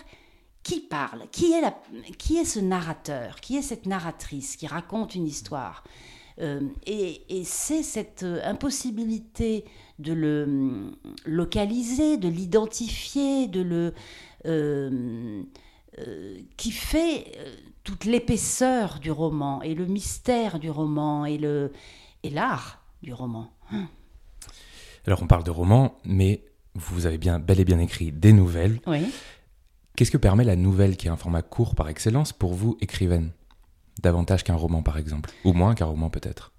qui 0.63 0.79
parle? 0.79 1.25
Qui 1.31 1.53
est, 1.53 1.61
la, 1.61 1.75
qui 2.17 2.37
est 2.37 2.45
ce 2.45 2.59
narrateur? 2.59 3.39
Qui 3.39 3.57
est 3.57 3.61
cette 3.61 3.85
narratrice 3.85 4.55
qui 4.55 4.65
raconte 4.65 5.13
une 5.13 5.27
histoire? 5.27 5.83
euh, 5.83 6.16
et, 6.39 7.43
c'est 7.43 7.83
cette 7.83 8.23
euh, 8.23 8.39
impossibilité 8.43 9.65
de 9.99 10.13
le 10.13 10.43
hum, 10.43 10.95
localiser, 11.25 12.17
de 12.17 12.27
l'identifier, 12.27 13.47
de 13.47 13.61
le 13.61 13.93
euh, 14.45 15.43
qui 16.57 16.69
fait 16.69 17.31
toute 17.83 18.05
l'épaisseur 18.05 18.99
du 18.99 19.09
roman 19.09 19.63
et 19.63 19.73
le 19.73 19.87
mystère 19.87 20.59
du 20.59 20.69
roman 20.69 21.25
et 21.25 21.39
le 21.39 21.71
et 22.21 22.29
l'art 22.29 22.83
du 23.01 23.13
roman. 23.13 23.51
Alors 25.07 25.23
on 25.23 25.27
parle 25.27 25.43
de 25.43 25.49
roman, 25.49 25.97
mais 26.05 26.43
vous 26.75 27.07
avez 27.07 27.17
bien 27.17 27.39
bel 27.39 27.59
et 27.59 27.65
bien 27.65 27.79
écrit 27.79 28.11
des 28.11 28.31
nouvelles. 28.31 28.79
Oui. 28.85 29.07
Qu'est-ce 29.95 30.11
que 30.11 30.17
permet 30.17 30.43
la 30.43 30.55
nouvelle, 30.55 30.95
qui 30.95 31.07
est 31.07 31.09
un 31.09 31.17
format 31.17 31.41
court 31.41 31.73
par 31.73 31.89
excellence, 31.89 32.31
pour 32.31 32.53
vous, 32.53 32.77
écrivaine? 32.81 33.31
Davantage 34.01 34.43
qu'un 34.43 34.55
roman 34.55 34.81
par 34.81 34.97
exemple, 34.97 35.29
ou 35.43 35.53
moins 35.53 35.75
qu'un 35.75 35.85
roman 35.85 36.09
peut-être. 36.09 36.51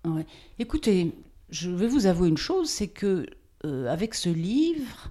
Écoutez, 0.58 1.12
je 1.50 1.70
vais 1.70 1.86
vous 1.86 2.06
avouer 2.06 2.28
une 2.28 2.38
chose, 2.38 2.68
c'est 2.68 2.88
que 2.88 3.26
euh, 3.64 3.90
avec 3.90 4.14
ce 4.14 4.28
livre, 4.28 5.10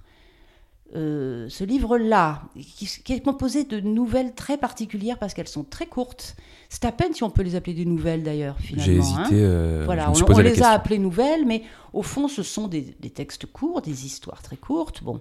euh, 0.96 1.48
ce 1.50 1.64
livre-là, 1.64 2.44
qui, 2.56 3.12
est 3.12 3.20
composé 3.20 3.64
de 3.64 3.78
nouvelles 3.78 4.34
très 4.34 4.56
particulières 4.56 5.18
parce 5.18 5.34
qu'elles 5.34 5.48
sont 5.48 5.64
très 5.64 5.86
courtes. 5.86 6.34
C'est 6.70 6.86
à 6.86 6.92
peine 6.92 7.12
si 7.12 7.22
on 7.22 7.30
peut 7.30 7.42
les 7.42 7.56
appeler 7.56 7.74
des 7.74 7.84
nouvelles 7.84 8.22
d'ailleurs, 8.22 8.56
finalement. 8.58 8.86
J'ai 8.86 8.96
hésité. 8.96 9.20
Hein. 9.20 9.32
Euh, 9.32 9.82
voilà, 9.84 10.10
on, 10.10 10.38
les 10.38 10.62
a 10.62 10.70
appelées 10.70 10.98
nouvelles, 10.98 11.44
mais 11.44 11.62
au 11.92 12.02
fond, 12.02 12.26
ce 12.26 12.42
sont 12.42 12.68
des, 12.68 12.96
des 13.00 13.10
textes 13.10 13.46
courts, 13.46 13.82
des 13.82 14.06
histoires 14.06 14.40
très 14.42 14.56
courtes. 14.56 15.02
Bon, 15.02 15.20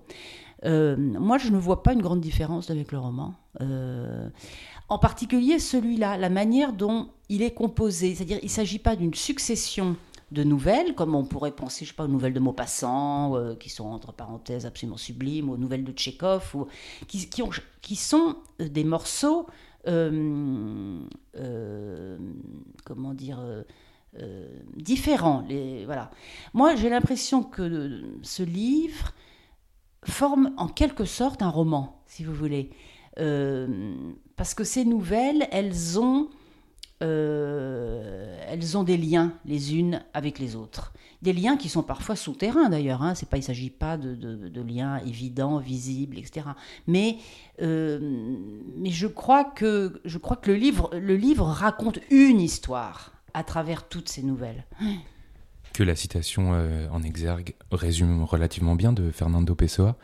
moi, 0.63 1.37
je 1.37 1.51
ne 1.51 1.57
vois 1.57 1.83
pas 1.83 1.93
une 1.93 2.01
grande 2.01 2.21
différence 2.21 2.69
avec 2.69 2.91
le 2.91 2.99
roman. 2.99 3.35
En 4.89 4.99
particulier 4.99 5.59
celui-là, 5.59 6.17
la 6.17 6.29
manière 6.29 6.73
dont 6.73 7.09
il 7.29 7.41
est 7.41 7.53
composé. 7.53 8.15
C'est-à-dire, 8.15 8.39
il 8.41 8.45
ne 8.45 8.51
s'agit 8.51 8.79
pas 8.79 8.95
d'une 8.95 9.13
succession 9.13 9.97
de 10.31 10.43
nouvelles, 10.43 10.93
comme 10.93 11.15
on 11.15 11.23
pourrait 11.23 11.51
penser, 11.51 11.85
je 11.85 11.91
sais 11.91 11.95
pas, 11.95 12.03
aux 12.03 12.09
nouvelles 12.09 12.33
de 12.33 12.39
Maupassant, 12.39 13.35
euh, 13.35 13.55
qui 13.55 13.69
sont 13.69 13.85
entre 13.85 14.11
parenthèses 14.11 14.65
absolument 14.65 14.97
sublimes, 14.97 15.49
aux 15.49 15.57
nouvelles 15.57 15.85
de 15.85 15.91
Tchékov, 15.91 16.51
ou, 16.53 16.67
qui, 17.07 17.95
sont 17.95 18.35
euh, 18.61 18.67
des 18.67 18.83
morceaux, 18.83 19.47
euh, 19.87 20.99
comment 22.83 23.13
dire, 23.13 23.39
différents. 24.75 25.45
Voilà. 25.85 26.11
Moi, 26.53 26.75
j'ai 26.75 26.89
l'impression 26.89 27.43
que 27.43 28.01
ce 28.21 28.43
livre 28.43 29.13
forme 30.03 30.53
en 30.57 30.67
quelque 30.67 31.05
sorte 31.05 31.41
un 31.41 31.49
roman, 31.49 32.01
si 32.05 32.23
vous 32.23 32.33
voulez. 32.33 32.71
Euh, 33.19 33.95
parce 34.35 34.53
que 34.53 34.63
ces 34.63 34.85
nouvelles, 34.85 35.47
elles 35.51 35.99
ont 35.99 36.29
euh, 37.03 38.35
elles 38.47 38.75
ont 38.75 38.83
des 38.83 38.97
liens 38.97 39.33
les 39.45 39.75
unes 39.75 40.01
avec 40.13 40.39
les 40.39 40.55
autres. 40.55 40.93
Des 41.21 41.33
liens 41.33 41.55
qui 41.55 41.69
sont 41.69 41.83
parfois 41.83 42.15
souterrains 42.15 42.69
d'ailleurs. 42.69 43.03
Hein. 43.03 43.13
C'est 43.13 43.29
pas, 43.29 43.37
il 43.37 43.41
ne 43.41 43.45
s'agit 43.45 43.69
pas 43.69 43.97
de, 43.97 44.15
de, 44.15 44.61
liens 44.61 44.97
évidents, 45.05 45.59
visibles, 45.59 46.17
etc. 46.17 46.47
Mais, 46.87 47.17
euh, 47.61 47.99
mais 48.75 48.89
je 48.89 49.07
crois 49.07 49.43
que, 49.43 50.01
je 50.05 50.17
crois 50.17 50.37
que 50.37 50.51
le, 50.51 50.57
livre, 50.57 50.89
le 50.93 51.15
livre 51.15 51.45
raconte 51.45 51.99
une 52.09 52.39
histoire 52.39 53.13
à 53.33 53.43
travers 53.43 53.87
toutes 53.87 54.09
ces 54.09 54.23
nouvelles. 54.23 54.65
Que 55.77 55.83
la 55.83 55.95
citation 55.95 56.53
euh, 56.55 56.87
en 56.89 57.03
exergue 57.03 57.53
résume 57.71 58.23
relativement 58.23 58.73
bien 58.73 58.93
de 58.93 59.11
Fernando 59.11 59.53
Pessoa. 59.53 59.95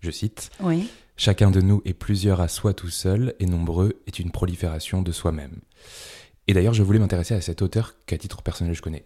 Je 0.00 0.10
cite 0.10 0.48
Oui. 0.60 0.88
Chacun 1.18 1.50
de 1.50 1.60
nous 1.60 1.82
est 1.84 1.92
plusieurs 1.92 2.40
à 2.40 2.48
soi 2.48 2.72
tout 2.72 2.88
seul, 2.88 3.34
et 3.38 3.44
nombreux 3.44 4.00
est 4.06 4.18
une 4.18 4.30
prolifération 4.30 5.02
de 5.02 5.12
soi-même. 5.12 5.60
Et 6.46 6.54
d'ailleurs, 6.54 6.72
je 6.72 6.82
voulais 6.82 6.98
m'intéresser 6.98 7.34
à 7.34 7.42
cet 7.42 7.60
auteur 7.60 7.96
qu'à 8.06 8.16
titre 8.16 8.40
personnel 8.40 8.72
je 8.72 8.80
connais 8.80 9.04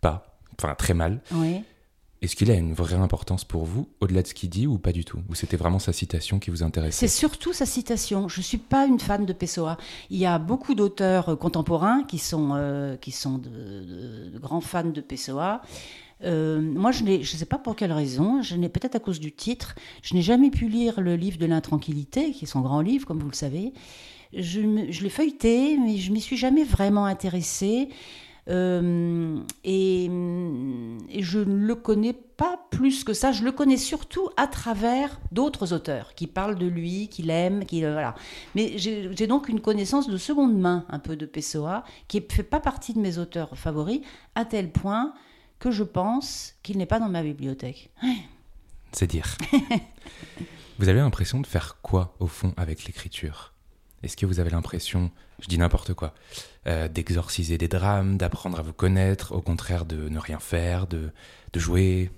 pas, 0.00 0.38
enfin 0.60 0.76
très 0.76 0.94
mal. 0.94 1.20
Oui. 1.32 1.64
Est-ce 2.22 2.34
qu'il 2.34 2.50
a 2.50 2.54
une 2.54 2.72
vraie 2.72 2.96
importance 2.96 3.44
pour 3.44 3.64
vous, 3.64 3.88
au-delà 4.00 4.22
de 4.22 4.26
ce 4.26 4.34
qu'il 4.34 4.48
dit, 4.48 4.66
ou 4.66 4.78
pas 4.78 4.92
du 4.92 5.04
tout? 5.04 5.20
Ou 5.28 5.34
c'était 5.34 5.56
vraiment 5.56 5.78
sa 5.78 5.92
citation 5.92 6.38
qui 6.38 6.50
vous 6.50 6.62
intéressait? 6.62 7.06
C'est 7.06 7.14
surtout 7.14 7.52
sa 7.52 7.66
citation. 7.66 8.28
Je 8.28 8.40
ne 8.40 8.42
suis 8.42 8.58
pas 8.58 8.86
une 8.86 8.98
fan 8.98 9.26
de 9.26 9.32
Pessoa. 9.32 9.76
Il 10.08 10.18
y 10.18 10.24
a 10.24 10.38
beaucoup 10.38 10.74
d'auteurs 10.74 11.30
euh, 11.30 11.36
contemporains 11.36 12.04
qui 12.04 12.18
sont, 12.18 12.50
euh, 12.54 12.96
qui 12.96 13.10
sont 13.10 13.38
de, 13.38 14.38
grands 14.38 14.62
fans 14.62 14.84
de 14.84 15.00
Pessoa. 15.02 15.60
Euh, 16.24 16.60
moi, 16.62 16.90
je 16.90 17.04
ne 17.04 17.22
sais 17.22 17.44
pas 17.44 17.58
pour 17.58 17.76
quelle 17.76 17.92
raison, 17.92 18.40
je 18.40 18.56
n'ai 18.56 18.70
peut-être 18.70 18.96
à 18.96 19.00
cause 19.00 19.20
du 19.20 19.32
titre, 19.32 19.74
je 20.02 20.14
n'ai 20.14 20.22
jamais 20.22 20.50
pu 20.50 20.68
lire 20.68 21.00
le 21.02 21.16
livre 21.16 21.36
de 21.36 21.44
l'intranquillité, 21.44 22.32
qui 22.32 22.46
est 22.46 22.48
son 22.48 22.62
grand 22.62 22.80
livre, 22.80 23.06
comme 23.06 23.18
vous 23.18 23.28
le 23.28 23.34
savez. 23.34 23.74
Je, 24.32 24.60
l'ai 24.60 25.10
feuilleté, 25.10 25.78
mais 25.78 25.98
je 25.98 26.10
m'y 26.12 26.20
suis 26.20 26.36
jamais 26.36 26.64
vraiment 26.64 27.04
intéressée. 27.04 27.88
Euh, 28.48 29.38
et, 29.64 30.08
je 30.08 31.38
ne 31.38 31.66
le 31.66 31.74
connais 31.74 32.12
pas 32.12 32.60
plus 32.70 33.02
que 33.02 33.12
ça. 33.12 33.32
Je 33.32 33.42
le 33.42 33.52
connais 33.52 33.76
surtout 33.76 34.28
à 34.36 34.46
travers 34.46 35.18
d'autres 35.32 35.72
auteurs 35.72 36.14
qui 36.14 36.26
parlent 36.26 36.58
de 36.58 36.66
lui, 36.66 37.08
qui 37.08 37.22
l'aiment, 37.22 37.64
qui 37.64 37.84
euh, 37.84 37.92
voilà. 37.92 38.14
Mais 38.54 38.78
j'ai 38.78 39.26
donc 39.26 39.48
une 39.48 39.60
connaissance 39.60 40.08
de 40.08 40.16
seconde 40.16 40.56
main 40.56 40.84
un 40.88 40.98
peu 40.98 41.16
de 41.16 41.26
Pessoa, 41.26 41.84
qui 42.08 42.20
ne 42.20 42.32
fait 42.32 42.42
pas 42.42 42.60
partie 42.60 42.94
de 42.94 43.00
mes 43.00 43.18
auteurs 43.18 43.56
favoris, 43.56 44.00
à 44.34 44.44
tel 44.44 44.70
point 44.70 45.12
que 45.58 45.70
je 45.70 45.82
pense 45.82 46.54
qu'il 46.62 46.78
n'est 46.78 46.86
pas 46.86 47.00
dans 47.00 47.08
ma 47.08 47.22
bibliothèque. 47.22 47.90
C'est 48.92 49.06
dire. 49.06 49.36
vous 50.78 50.88
avez 50.88 51.00
l'impression 51.00 51.40
de 51.40 51.46
faire 51.46 51.78
quoi, 51.82 52.14
au 52.20 52.26
fond, 52.26 52.52
avec 52.56 52.84
l'écriture? 52.84 53.55
Est-ce 54.02 54.16
que 54.16 54.26
vous 54.26 54.40
avez 54.40 54.50
l'impression, 54.50 55.10
je 55.40 55.48
dis 55.48 55.58
n'importe 55.58 55.94
quoi, 55.94 56.14
euh, 56.66 56.88
d'exorciser 56.88 57.58
des 57.58 57.68
drames, 57.68 58.16
d'apprendre 58.18 58.58
à 58.58 58.62
vous 58.62 58.72
connaître, 58.72 59.32
au 59.32 59.40
contraire 59.40 59.84
de 59.84 60.08
ne 60.08 60.18
rien 60.18 60.38
faire, 60.38 60.86
de, 60.86 61.10
jouer? 61.54 62.10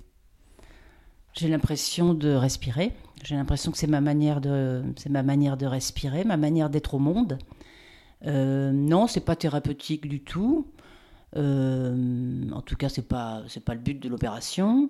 J'ai 1.33 1.47
l'impression 1.47 2.13
de 2.13 2.33
respirer. 2.33 2.91
J'ai 3.23 3.35
l'impression 3.35 3.71
que 3.71 3.77
c'est 3.77 3.87
ma 3.87 4.01
manière 4.01 4.41
de, 4.41 4.83
ma 5.09 5.23
manière 5.23 5.55
de 5.55 5.65
respirer, 5.65 6.25
ma 6.25 6.35
manière 6.35 6.69
d'être 6.69 6.95
au 6.95 6.99
monde. 6.99 7.37
Euh, 8.25 8.71
non, 8.73 9.07
c'est 9.07 9.23
pas 9.23 9.37
thérapeutique 9.37 10.07
du 10.09 10.21
tout. 10.21 10.67
Euh, 11.37 12.49
en 12.51 12.61
tout 12.61 12.75
cas, 12.75 12.89
c'est 12.89 13.07
pas 13.07 13.43
pas 13.65 13.73
le 13.73 13.79
but 13.79 13.97
de 13.99 14.09
l'opération. 14.09 14.89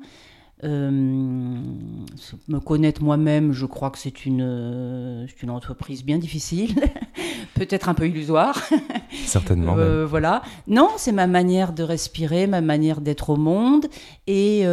Euh, 0.66 0.92
me 0.92 2.60
connaître 2.60 3.02
moi-même, 3.02 3.54
je 3.54 3.66
crois 3.66 3.92
que 3.92 3.98
c'est 3.98 4.26
une, 4.26 5.26
une 5.42 5.50
entreprise 5.50 6.04
bien 6.04 6.18
difficile, 6.18 6.76
peut-être 7.56 7.88
un 7.88 7.94
peu 7.94 8.08
illusoire. 8.08 8.62
Certainement. 9.26 9.78
Euh, 9.78 10.06
voilà. 10.06 10.42
Non, 10.68 10.90
c'est 10.98 11.14
ma 11.14 11.28
manière 11.28 11.72
de 11.72 11.84
respirer, 11.84 12.46
ma 12.46 12.60
manière 12.60 13.00
d'être 13.00 13.30
au 13.30 13.38
monde 13.38 13.88
et, 14.28 14.64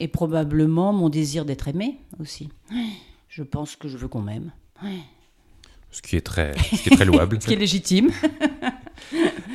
et 0.00 0.08
probablement 0.08 0.92
mon 0.92 1.08
désir 1.08 1.44
d'être 1.44 1.66
aimé 1.66 1.98
aussi. 2.20 2.48
Je 3.28 3.42
pense 3.42 3.74
que 3.74 3.88
je 3.88 3.96
veux 3.96 4.08
qu'on 4.08 4.22
m'aime. 4.22 4.52
Ce 5.90 6.02
qui 6.02 6.16
est 6.16 6.20
très, 6.20 6.52
ce 6.58 6.82
qui 6.82 6.90
est 6.90 6.96
très 6.96 7.04
louable. 7.04 7.36
ce 7.40 7.46
qui 7.46 7.54
est 7.54 7.56
légitime. 7.56 8.10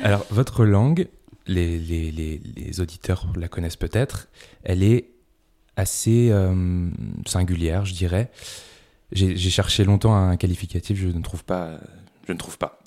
Alors, 0.02 0.26
votre 0.30 0.64
langue, 0.64 1.08
les, 1.46 1.78
les, 1.78 2.10
les, 2.10 2.80
auditeurs 2.80 3.26
la 3.36 3.48
connaissent 3.48 3.76
peut-être, 3.76 4.28
elle 4.64 4.82
est 4.82 5.11
assez 5.76 6.28
euh, 6.30 6.90
singulière, 7.26 7.84
je 7.84 7.94
dirais. 7.94 8.30
J'ai 9.12 9.36
cherché 9.36 9.84
longtemps 9.84 10.14
un 10.14 10.36
qualificatif, 10.38 10.98
je 10.98 11.08
ne 11.08 11.20
trouve 11.20 11.44
pas. 11.44 11.78
Je 12.26 12.32
ne 12.32 12.38
trouve 12.38 12.56
pas. 12.56 12.78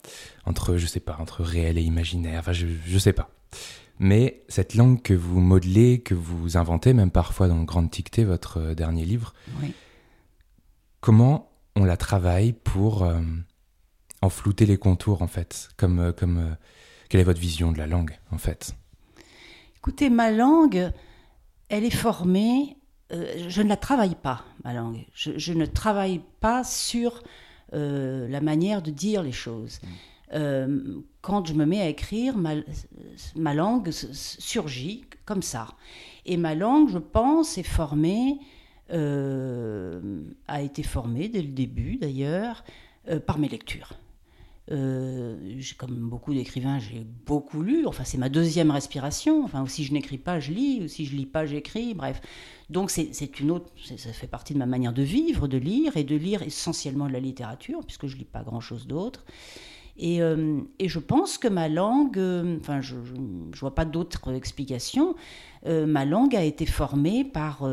Entre, 0.45 0.77
je 0.77 0.87
sais 0.87 0.99
pas, 0.99 1.17
entre 1.19 1.43
réel 1.43 1.77
et 1.77 1.83
imaginaire, 1.83 2.39
enfin, 2.39 2.53
je, 2.53 2.65
je 2.85 2.97
sais 2.97 3.13
pas. 3.13 3.29
Mais 3.99 4.43
cette 4.49 4.73
langue 4.73 5.01
que 5.01 5.13
vous 5.13 5.39
modelez, 5.39 6.01
que 6.01 6.15
vous 6.15 6.57
inventez, 6.57 6.93
même 6.93 7.11
parfois 7.11 7.47
dans 7.47 7.57
le 7.57 7.65
Grand 7.65 7.87
Ticté, 7.87 8.23
votre 8.23 8.57
euh, 8.59 8.75
dernier 8.75 9.05
livre, 9.05 9.33
comment 10.99 11.51
on 11.75 11.85
la 11.85 11.95
travaille 11.95 12.53
pour 12.53 13.03
euh, 13.03 13.21
en 14.21 14.29
flouter 14.29 14.65
les 14.65 14.77
contours, 14.77 15.21
en 15.21 15.27
fait 15.27 15.69
comme, 15.77 16.11
comme 16.17 16.57
quelle 17.09 17.21
est 17.21 17.25
votre 17.25 17.39
vision 17.39 17.71
de 17.71 17.77
la 17.77 17.85
langue, 17.85 18.17
en 18.31 18.37
fait? 18.37 18.75
Écoutez, 19.77 20.09
ma 20.09 20.31
langue, 20.31 20.91
elle 21.69 21.83
est 21.83 21.89
formée. 21.89 22.77
Euh, 23.11 23.45
je 23.49 23.61
ne 23.61 23.69
la 23.69 23.77
travaille 23.77 24.15
pas, 24.15 24.43
ma 24.63 24.73
langue. 24.73 25.05
Je, 25.13 25.53
ne 25.53 25.65
travaille 25.65 26.21
pas 26.39 26.63
sur 26.63 27.21
euh, 27.73 28.27
la 28.27 28.41
manière 28.41 28.81
de 28.81 28.91
dire 28.91 29.23
les 29.23 29.31
choses. 29.31 29.79
Mm. 29.81 29.87
Euh, 30.33 31.01
quand 31.21 31.45
je 31.45 31.53
me 31.53 31.65
mets 31.65 31.81
à 31.81 31.87
écrire, 31.87 32.35
ma, 32.37 32.55
ma, 33.35 33.53
langue 33.53 33.91
surgit 33.91 35.05
comme 35.25 35.43
ça. 35.43 35.67
Et 36.25 36.37
ma 36.37 36.55
langue, 36.55 36.89
je 36.89 36.97
pense, 36.97 37.57
est 37.57 37.63
formée, 37.63 38.39
a 38.89 40.61
été 40.61 40.83
formée 40.83 41.29
dès 41.29 41.41
le 41.41 41.49
début 41.49 41.97
d'ailleurs, 41.97 42.63
par 43.25 43.37
mes 43.37 43.47
lectures. 43.47 43.93
Euh, 44.71 45.61
comme 45.77 46.09
beaucoup 46.09 46.33
d'écrivains, 46.33 46.79
j'ai 46.79 47.05
beaucoup 47.25 47.61
lu. 47.61 47.85
Enfin, 47.85 48.03
c'est 48.03 48.17
ma 48.17 48.29
deuxième 48.29 48.71
respiration. 48.71 49.43
Enfin, 49.43 49.65
si 49.67 49.83
je 49.83 49.93
n'écris 49.93 50.17
pas, 50.17 50.39
je 50.39 50.51
lis. 50.51 50.81
Ou 50.83 50.87
si 50.87 51.05
je 51.05 51.15
lis 51.15 51.25
pas, 51.25 51.45
j'écris. 51.45 51.93
Bref. 51.93 52.21
Donc, 52.69 52.89
c'est 52.89 53.39
une 53.39 53.51
autre. 53.51 53.71
Ça 53.97 54.11
fait 54.11 54.27
partie 54.27 54.53
de 54.53 54.59
ma 54.59 54.65
manière 54.65 54.93
de 54.93 55.03
vivre, 55.03 55.47
de 55.47 55.57
lire 55.57 55.97
et 55.97 56.03
de 56.03 56.15
lire 56.15 56.41
essentiellement 56.41 57.07
de 57.07 57.13
la 57.13 57.19
littérature, 57.19 57.81
puisque 57.85 58.07
je 58.07 58.17
lis 58.17 58.25
pas 58.25 58.43
grand-chose 58.43 58.87
d'autre. 58.87 59.23
Et, 59.97 60.21
euh, 60.21 60.59
et, 60.79 60.89
je 60.89 60.99
pense 60.99 61.37
que 61.37 61.47
ma 61.47 61.69
langue, 61.69 62.17
euh, 62.17 62.57
enfin, 62.59 62.81
je 62.81 62.95
ne 62.95 63.55
vois 63.55 63.75
pas 63.75 63.85
d'autres 63.85 64.33
explications, 64.33 65.15
ma 65.65 66.05
langue 66.05 66.35
a 66.35 66.43
été 66.43 66.65
formée 66.65 67.23
par, 67.23 67.63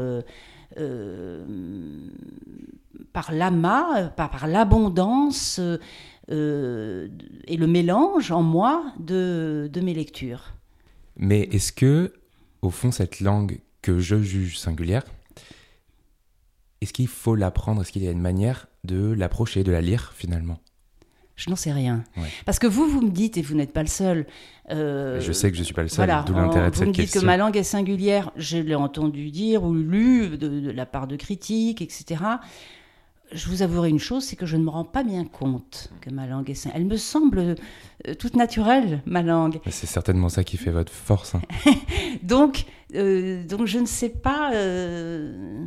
par 3.12 3.32
l'amas, 3.32 4.08
par, 4.08 4.30
par 4.30 4.46
l'abondance 4.46 5.58
euh, 5.58 5.78
et 6.28 7.56
le 7.56 7.66
mélange 7.66 8.30
en 8.30 8.42
moi 8.42 8.84
de, 8.98 9.68
de 9.72 9.80
mes 9.80 9.94
lectures. 9.94 10.54
Mais 11.16 11.42
est-ce 11.52 11.72
que, 11.72 12.12
au 12.62 12.70
fond, 12.70 12.90
cette 12.90 13.20
langue 13.20 13.58
que 13.82 13.98
je 13.98 14.22
juge 14.22 14.58
singulière, 14.58 15.02
est-ce 16.80 16.92
qu'il 16.92 17.08
faut 17.08 17.34
l'apprendre? 17.34 17.82
Est-ce 17.82 17.92
qu'il 17.92 18.02
y 18.02 18.08
a 18.08 18.10
une 18.10 18.20
manière 18.20 18.66
de 18.84 19.12
l'approcher, 19.12 19.62
de 19.62 19.72
la 19.72 19.80
lire 19.80 20.12
finalement? 20.16 20.58
Je 21.36 21.48
n'en 21.48 21.56
sais 21.56 21.72
rien. 21.72 22.04
Parce 22.44 22.58
que 22.58 22.66
vous, 22.66 22.86
vous 22.86 23.00
me 23.00 23.10
dites, 23.10 23.36
et 23.36 23.42
vous 23.42 23.54
n'êtes 23.54 23.72
pas 23.72 23.82
le 23.82 23.88
seul. 23.88 24.26
Euh, 24.70 25.18
je 25.20 25.32
sais 25.32 25.50
que 25.50 25.56
je 25.56 25.62
ne 25.62 25.64
suis 25.64 25.74
pas 25.74 25.82
le 25.82 25.88
seul, 25.88 26.08
d'où 26.26 26.34
l'intérêt 26.34 26.70
de 26.70 26.76
cette 26.76 26.84
question. 26.84 26.84
Vous 26.84 26.90
me 26.90 26.92
dites 26.92 27.20
que 27.20 27.24
ma 27.24 27.36
langue 27.36 27.56
est 27.56 27.62
singulière, 27.62 28.30
je 28.36 28.58
l'ai 28.58 28.74
entendu 28.74 29.30
dire 29.30 29.64
ou 29.64 29.74
lu 29.74 30.36
de, 30.36 30.60
de, 30.60 30.70
la 30.70 30.86
part 30.86 31.06
de 31.06 31.16
critiques, 31.16 31.82
etc 31.82 32.16
je 33.34 33.48
vous 33.48 33.62
avouerai 33.62 33.88
une 33.88 33.98
chose, 33.98 34.24
c'est 34.24 34.36
que 34.36 34.46
je 34.46 34.56
ne 34.56 34.64
me 34.64 34.70
rends 34.70 34.84
pas 34.84 35.02
bien 35.02 35.24
compte 35.24 35.90
que 36.00 36.10
ma 36.10 36.26
langue 36.26 36.50
est 36.50 36.68
Elle 36.74 36.86
me 36.86 36.96
semble 36.96 37.38
euh, 38.06 38.14
toute 38.18 38.36
naturelle, 38.36 39.02
ma 39.06 39.22
langue. 39.22 39.60
C'est 39.70 39.86
certainement 39.86 40.28
ça 40.28 40.44
qui 40.44 40.56
fait 40.56 40.70
votre 40.70 40.92
force. 40.92 41.34
Hein. 41.34 41.42
donc, 42.22 42.64
euh, 42.94 43.44
donc, 43.44 43.66
je 43.66 43.78
ne 43.78 43.86
sais 43.86 44.10
pas. 44.10 44.52
Euh, 44.54 45.66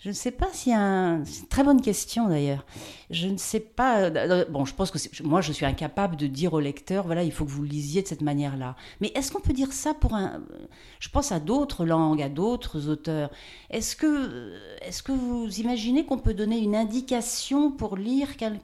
je 0.00 0.08
ne 0.08 0.14
sais 0.14 0.30
pas 0.30 0.48
s'il 0.50 0.72
y 0.72 0.74
a 0.74 0.80
un... 0.80 1.24
C'est 1.26 1.42
une 1.42 1.48
très 1.48 1.62
bonne 1.62 1.82
question 1.82 2.26
d'ailleurs. 2.28 2.64
Je 3.10 3.28
ne 3.28 3.36
sais 3.36 3.60
pas... 3.60 4.00
Euh, 4.00 4.46
bon, 4.48 4.64
je 4.64 4.74
pense 4.74 4.90
que 4.90 4.98
moi, 5.22 5.42
je 5.42 5.52
suis 5.52 5.66
incapable 5.66 6.16
de 6.16 6.26
dire 6.26 6.54
au 6.54 6.60
lecteur, 6.60 7.04
voilà, 7.04 7.22
il 7.22 7.30
faut 7.30 7.44
que 7.44 7.50
vous 7.50 7.64
lisiez 7.64 8.00
de 8.00 8.08
cette 8.08 8.22
manière-là. 8.22 8.76
Mais 9.02 9.12
est-ce 9.14 9.30
qu'on 9.30 9.42
peut 9.42 9.52
dire 9.52 9.74
ça 9.74 9.92
pour 9.92 10.14
un... 10.14 10.40
Je 11.00 11.10
pense 11.10 11.32
à 11.32 11.38
d'autres 11.38 11.84
langues, 11.84 12.22
à 12.22 12.30
d'autres 12.30 12.88
auteurs. 12.88 13.30
Est-ce 13.68 13.94
que, 13.94 14.54
est 14.80 15.02
que 15.02 15.12
vous 15.12 15.60
imaginez 15.60 16.06
qu'on 16.06 16.18
peut 16.18 16.32
donner 16.32 16.58
une 16.58 16.76
indication 16.76 17.70
pour 17.70 17.98
lire, 17.98 18.38
quel... 18.38 18.58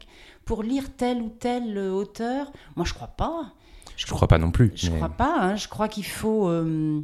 pour 0.47 0.63
lire 0.63 0.85
tel 0.97 1.21
ou 1.21 1.29
tel 1.29 1.79
auteur? 1.79 2.51
Moi, 2.77 2.87
je 2.87 2.95
crois 2.95 3.09
pas. 3.09 3.53
Je 3.95 4.07
ne 4.07 4.11
crois 4.13 4.29
pas 4.29 4.39
non 4.39 4.51
plus. 4.51 4.73
Je 4.75 4.91
ne 4.91 4.97
crois 4.97 5.11
pas. 5.11 5.37
Hein. 5.39 5.57
Je 5.57 5.69
crois 5.69 5.89
qu'il 5.89 6.07
faut... 6.07 6.49
Euh, 6.49 7.03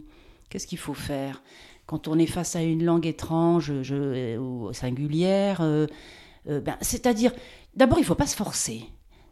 qu'est-ce 0.48 0.66
qu'il 0.66 0.78
faut 0.78 0.94
faire? 0.94 1.42
Quand 1.92 2.08
on 2.08 2.18
est 2.18 2.24
face 2.24 2.56
à 2.56 2.62
une 2.62 2.82
langue 2.82 3.06
étrange 3.06 3.70
ou 3.70 4.72
singulière. 4.72 5.58
Euh, 5.60 5.86
euh, 6.48 6.58
ben, 6.58 6.74
c'est-à-dire, 6.80 7.32
d'abord, 7.76 7.98
il 7.98 8.00
ne 8.00 8.06
faut 8.06 8.14
pas 8.14 8.26
se 8.26 8.34
forcer. 8.34 8.84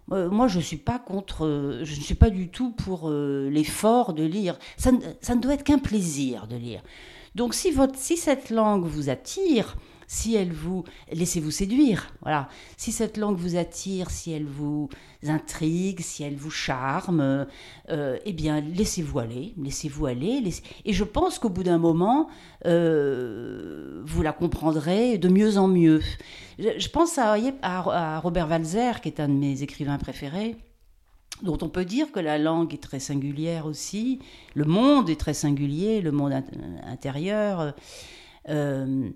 moi, 0.09 0.47
je 0.47 0.61
suis 0.61 0.77
pas 0.77 0.99
contre, 0.99 1.81
je 1.85 1.97
ne 1.97 2.01
suis 2.03 2.15
pas 2.15 2.29
du 2.29 2.49
tout 2.49 2.73
pour 2.73 3.09
l'effort 3.09 4.13
de 4.13 4.25
lire. 4.25 4.59
Ça, 4.77 4.91
ça, 5.23 5.35
ne 5.35 5.41
doit 5.41 5.55
être 5.55 5.65
qu'un 5.65 5.79
plaisir 5.79 6.49
de 6.49 6.57
lire. 6.57 6.83
Donc, 7.35 7.55
si, 7.55 7.71
votre, 7.71 7.97
si 7.97 8.19
cette 8.19 8.51
langue 8.51 8.85
vous 8.85 9.09
attire, 9.09 9.79
si 10.11 10.35
elle 10.35 10.53
vous 10.53 10.83
laissez-vous 11.13 11.53
séduire, 11.53 12.13
voilà. 12.23 12.49
Si 12.77 12.91
cette 12.91 13.17
langue 13.17 13.37
vous 13.37 13.55
attire, 13.55 14.11
si 14.11 14.33
elle 14.33 14.45
vous 14.45 14.89
intrigue, 15.23 16.01
si 16.01 16.25
elle 16.25 16.35
vous 16.35 16.51
charme, 16.51 17.47
euh, 17.91 18.19
eh 18.25 18.33
bien 18.33 18.61
laissez-vous 18.61 19.21
aller, 19.21 19.55
laissez-vous 19.57 20.07
aller. 20.07 20.43
Et 20.85 20.93
je 20.93 21.05
pense 21.05 21.39
qu'au 21.39 21.49
bout 21.49 21.63
d'un 21.63 21.79
moment, 21.79 22.29
euh, 22.67 24.03
vous 24.05 24.23
la 24.23 24.33
comprendrez 24.33 25.17
de 25.17 25.29
mieux 25.29 25.59
en 25.59 25.69
mieux. 25.69 26.01
Je, 26.59 26.89
pense 26.89 27.17
à, 27.17 27.37
à, 27.63 28.19
Robert 28.19 28.49
Walzer, 28.49 29.01
qui 29.03 29.11
est 29.11 29.21
un 29.21 29.29
de 29.29 29.35
mes 29.35 29.63
écrivains 29.63 29.99
préférés 29.99 30.57
dont 31.43 31.57
on 31.63 31.69
peut 31.69 31.85
dire 31.87 32.11
que 32.11 32.21
la 32.21 32.37
langue 32.37 32.75
est 32.75 32.83
très 32.83 32.99
singulière 32.99 33.65
aussi, 33.65 34.19
le 34.55 34.65
monde 34.65 35.09
est 35.09 35.21
très 35.21 35.35
singulier, 35.35 36.03
le 36.03 36.11
monde 36.11 36.35
intérieur. 36.83 37.75
Euh, 38.49 39.11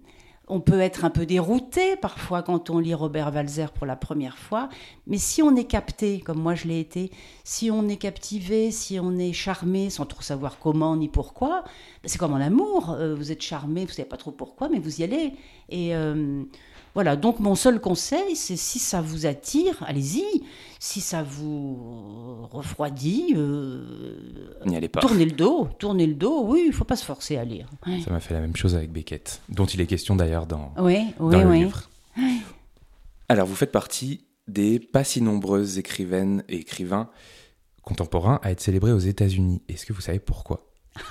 on 0.49 0.61
peut 0.61 0.81
être 0.81 1.05
un 1.05 1.11
peu 1.11 1.27
dérouté 1.27 1.97
parfois 1.97 2.43
quand 2.43 2.71
on 2.71 2.79
lit 2.79 2.95
Robert 2.95 3.33
Walzer 3.35 3.73
pour 3.73 3.87
la 3.87 3.97
première 3.97 4.37
fois, 4.37 4.69
mais 5.07 5.17
si 5.17 5.43
on 5.43 5.57
est 5.57 5.65
capté, 5.65 6.21
comme 6.21 6.39
moi 6.39 6.55
je 6.55 6.69
l'ai 6.69 6.81
été, 6.81 7.11
si 7.45 7.71
on 7.71 7.89
est 7.89 7.97
captivé, 7.97 8.71
si 8.71 9.01
on 9.01 9.17
est 9.19 9.33
charmé 9.33 9.91
sans 9.91 10.07
trop 10.07 10.23
savoir 10.23 10.59
comment 10.59 10.97
ni 10.97 11.09
pourquoi, 11.09 11.65
c'est 12.05 12.19
comme 12.19 12.35
en 12.35 12.41
amour, 12.41 12.91
euh, 12.91 13.15
vous 13.15 13.33
êtes 13.33 13.43
charmé, 13.43 13.87
vous 13.87 13.93
savez 13.93 14.09
pas 14.09 14.17
trop 14.17 14.33
pourquoi, 14.33 14.69
mais 14.69 14.79
vous 14.79 15.01
y 15.01 15.05
allez. 15.05 15.33
Et 15.71 15.95
euh, 15.97 16.43
voilà, 16.95 17.17
donc 17.17 17.41
mon 17.41 17.57
seul 17.57 17.81
conseil, 17.81 18.37
c'est 18.37 18.57
si 18.57 18.79
ça 18.79 19.01
vous 19.01 19.27
attire, 19.27 19.83
allez-y. 19.87 20.25
Si 20.79 21.01
ça 21.01 21.25
vous 21.25 22.47
refroidit, 22.53 23.35
euh, 23.37 24.55
tournez 25.01 25.25
le 25.25 25.33
dos, 25.33 25.69
tournez 25.79 26.07
le 26.07 26.15
dos. 26.15 26.45
Oui, 26.45 26.65
il 26.67 26.73
faut 26.73 26.85
pas 26.85 26.95
se 26.95 27.05
forcer 27.05 27.37
à 27.37 27.45
lire. 27.45 27.69
Ça 28.05 28.11
m'a 28.11 28.21
fait 28.21 28.35
la 28.35 28.41
même 28.41 28.55
chose 28.55 28.77
avec 28.77 28.93
Beckett, 28.93 29.41
dont 29.49 29.67
il 29.67 29.81
est 29.81 29.87
question 29.87 30.15
d'ailleurs 30.15 30.47
dans, 30.47 30.73
le 30.77 31.53
livre. 31.53 31.91
Alors, 33.29 33.47
vous 33.47 33.57
faites 33.57 33.73
partie 33.73 34.25
des 34.47 34.79
pas 34.79 35.03
si 35.03 35.21
nombreuses 35.21 35.79
écrivaines 35.79 36.45
et 36.49 36.57
écrivains 36.57 37.09
contemporains 37.83 38.39
à 38.43 38.51
être 38.51 38.61
célébrés 38.61 38.93
aux 38.93 38.99
États-Unis. 38.99 39.63
Est-ce 39.69 39.85
que 39.85 39.93
vous 39.93 40.01
savez 40.01 40.21
pourquoi? 40.21 40.71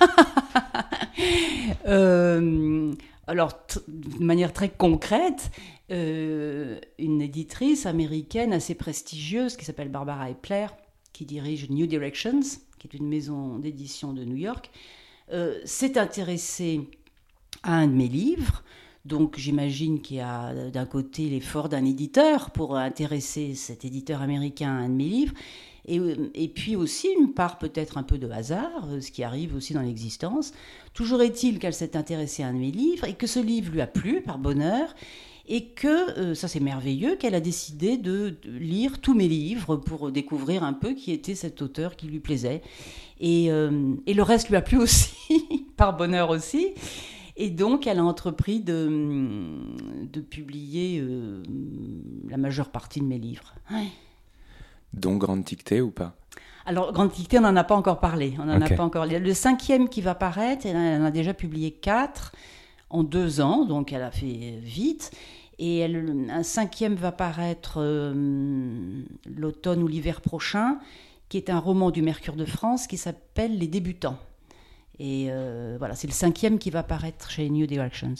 Euh, 1.86 2.94
alors, 3.26 3.52
de 3.88 4.24
manière 4.24 4.52
très 4.52 4.68
concrète, 4.68 5.50
euh, 5.90 6.80
une 6.98 7.20
éditrice 7.20 7.86
américaine 7.86 8.52
assez 8.52 8.74
prestigieuse 8.74 9.56
qui 9.56 9.64
s'appelle 9.64 9.90
Barbara 9.90 10.30
Epler, 10.30 10.66
qui 11.12 11.26
dirige 11.26 11.70
New 11.70 11.86
Directions, 11.86 12.40
qui 12.78 12.88
est 12.88 12.94
une 12.96 13.08
maison 13.08 13.58
d'édition 13.58 14.12
de 14.12 14.24
New 14.24 14.36
York, 14.36 14.70
euh, 15.32 15.60
s'est 15.64 15.98
intéressée 15.98 16.88
à 17.62 17.74
un 17.76 17.86
de 17.86 17.92
mes 17.92 18.08
livres. 18.08 18.62
Donc 19.04 19.38
j'imagine 19.38 20.00
qu'il 20.00 20.16
y 20.16 20.20
a 20.20 20.70
d'un 20.70 20.86
côté 20.86 21.28
l'effort 21.28 21.68
d'un 21.68 21.84
éditeur 21.84 22.50
pour 22.50 22.76
intéresser 22.76 23.54
cet 23.54 23.84
éditeur 23.84 24.22
américain 24.22 24.70
à 24.70 24.80
un 24.80 24.88
de 24.88 24.94
mes 24.94 25.08
livres. 25.08 25.34
Euh, 25.90 26.28
et, 26.34 26.48
puis 26.48 26.76
aussi 26.76 27.08
une 27.18 27.32
part 27.34 27.58
peut-être 27.58 27.98
un 27.98 28.02
peu 28.02 28.16
de 28.16 28.28
hasard, 28.30 28.88
euh, 28.88 29.00
ce 29.00 29.10
qui 29.10 29.22
arrive 29.22 29.54
aussi 29.54 29.74
dans 29.74 29.82
l'existence. 29.82 30.52
Toujours 30.94 31.20
est-il 31.22 31.58
qu'elle 31.58 31.74
s'est 31.74 31.96
intéressée 31.96 32.42
à 32.42 32.48
un 32.48 32.54
de 32.54 32.58
mes 32.58 32.70
livres 32.70 33.06
et 33.06 33.14
que 33.14 33.26
ce 33.26 33.40
livre 33.40 33.72
lui 33.72 33.80
a 33.80 33.86
plu 33.86 34.22
par 34.22 34.38
bonheur 34.38 34.94
et 35.46 35.70
que, 35.70 36.18
euh, 36.18 36.34
ça 36.34 36.48
c'est 36.48 36.60
merveilleux, 36.60 37.16
qu'elle 37.16 37.34
a 37.34 37.40
décidé 37.40 37.96
de, 37.96 38.36
lire 38.44 39.00
tous 39.00 39.14
mes 39.14 39.28
livres 39.28 39.76
pour 39.76 40.10
découvrir 40.10 40.64
un 40.64 40.72
peu 40.72 40.94
qui 40.94 41.12
était 41.12 41.34
cet 41.34 41.62
auteur 41.62 41.96
qui 41.96 42.06
lui 42.06 42.20
plaisait. 42.20 42.62
Et, 43.20 43.46
et 43.46 44.14
le 44.14 44.22
reste 44.22 44.48
lui 44.48 44.56
a 44.56 44.62
plu 44.62 44.76
aussi, 44.78 45.12
par 45.76 45.96
bonheur 45.96 46.30
aussi. 46.30 46.74
Et 47.36 47.50
donc, 47.50 47.86
elle 47.86 47.98
a 47.98 48.04
entrepris 48.04 48.60
de, 48.60 48.88
de 50.12 50.20
publier 50.20 51.02
la 52.28 52.36
majeure 52.36 52.70
partie 52.70 53.00
de 53.00 53.06
mes 53.06 53.18
livres. 53.18 53.54
Donc 54.92 55.20
Grande 55.20 55.44
Tictée 55.44 55.80
ou 55.80 55.90
pas? 55.90 56.16
Alors, 56.66 56.92
Grande 56.92 57.12
Tictée, 57.12 57.38
on 57.38 57.42
n'en 57.42 57.56
a 57.56 57.64
pas 57.64 57.74
encore 57.74 58.00
parlé. 58.00 58.34
On 58.38 58.44
n'en 58.44 58.60
a 58.60 58.68
pas 58.68 58.82
encore. 58.82 59.06
Le 59.06 59.34
cinquième 59.34 59.88
qui 59.88 60.00
va 60.00 60.14
paraître, 60.14 60.66
elle 60.66 60.76
en 60.76 61.04
a 61.04 61.10
déjà 61.10 61.34
publié 61.34 61.72
quatre 61.72 62.32
en 62.90 63.02
deux 63.02 63.40
ans, 63.40 63.64
donc 63.64 63.92
elle 63.92 64.02
a 64.02 64.10
fait 64.10 64.58
vite. 64.62 65.10
Et 65.58 65.84
un 65.84 66.42
cinquième 66.42 66.94
va 66.94 67.12
paraître 67.12 67.74
euh, 67.78 69.02
l'automne 69.26 69.82
ou 69.82 69.86
l'hiver 69.86 70.20
prochain, 70.20 70.78
qui 71.28 71.36
est 71.36 71.50
un 71.50 71.58
roman 71.58 71.90
du 71.90 72.02
Mercure 72.02 72.36
de 72.36 72.44
France 72.44 72.86
qui 72.86 72.96
s'appelle 72.96 73.58
Les 73.58 73.68
débutants. 73.68 74.18
Et 74.98 75.26
euh, 75.30 75.76
voilà, 75.78 75.94
c'est 75.94 76.06
le 76.06 76.12
cinquième 76.12 76.58
qui 76.58 76.70
va 76.70 76.82
paraître 76.82 77.30
chez 77.30 77.48
New 77.50 77.66
Directions. 77.66 78.14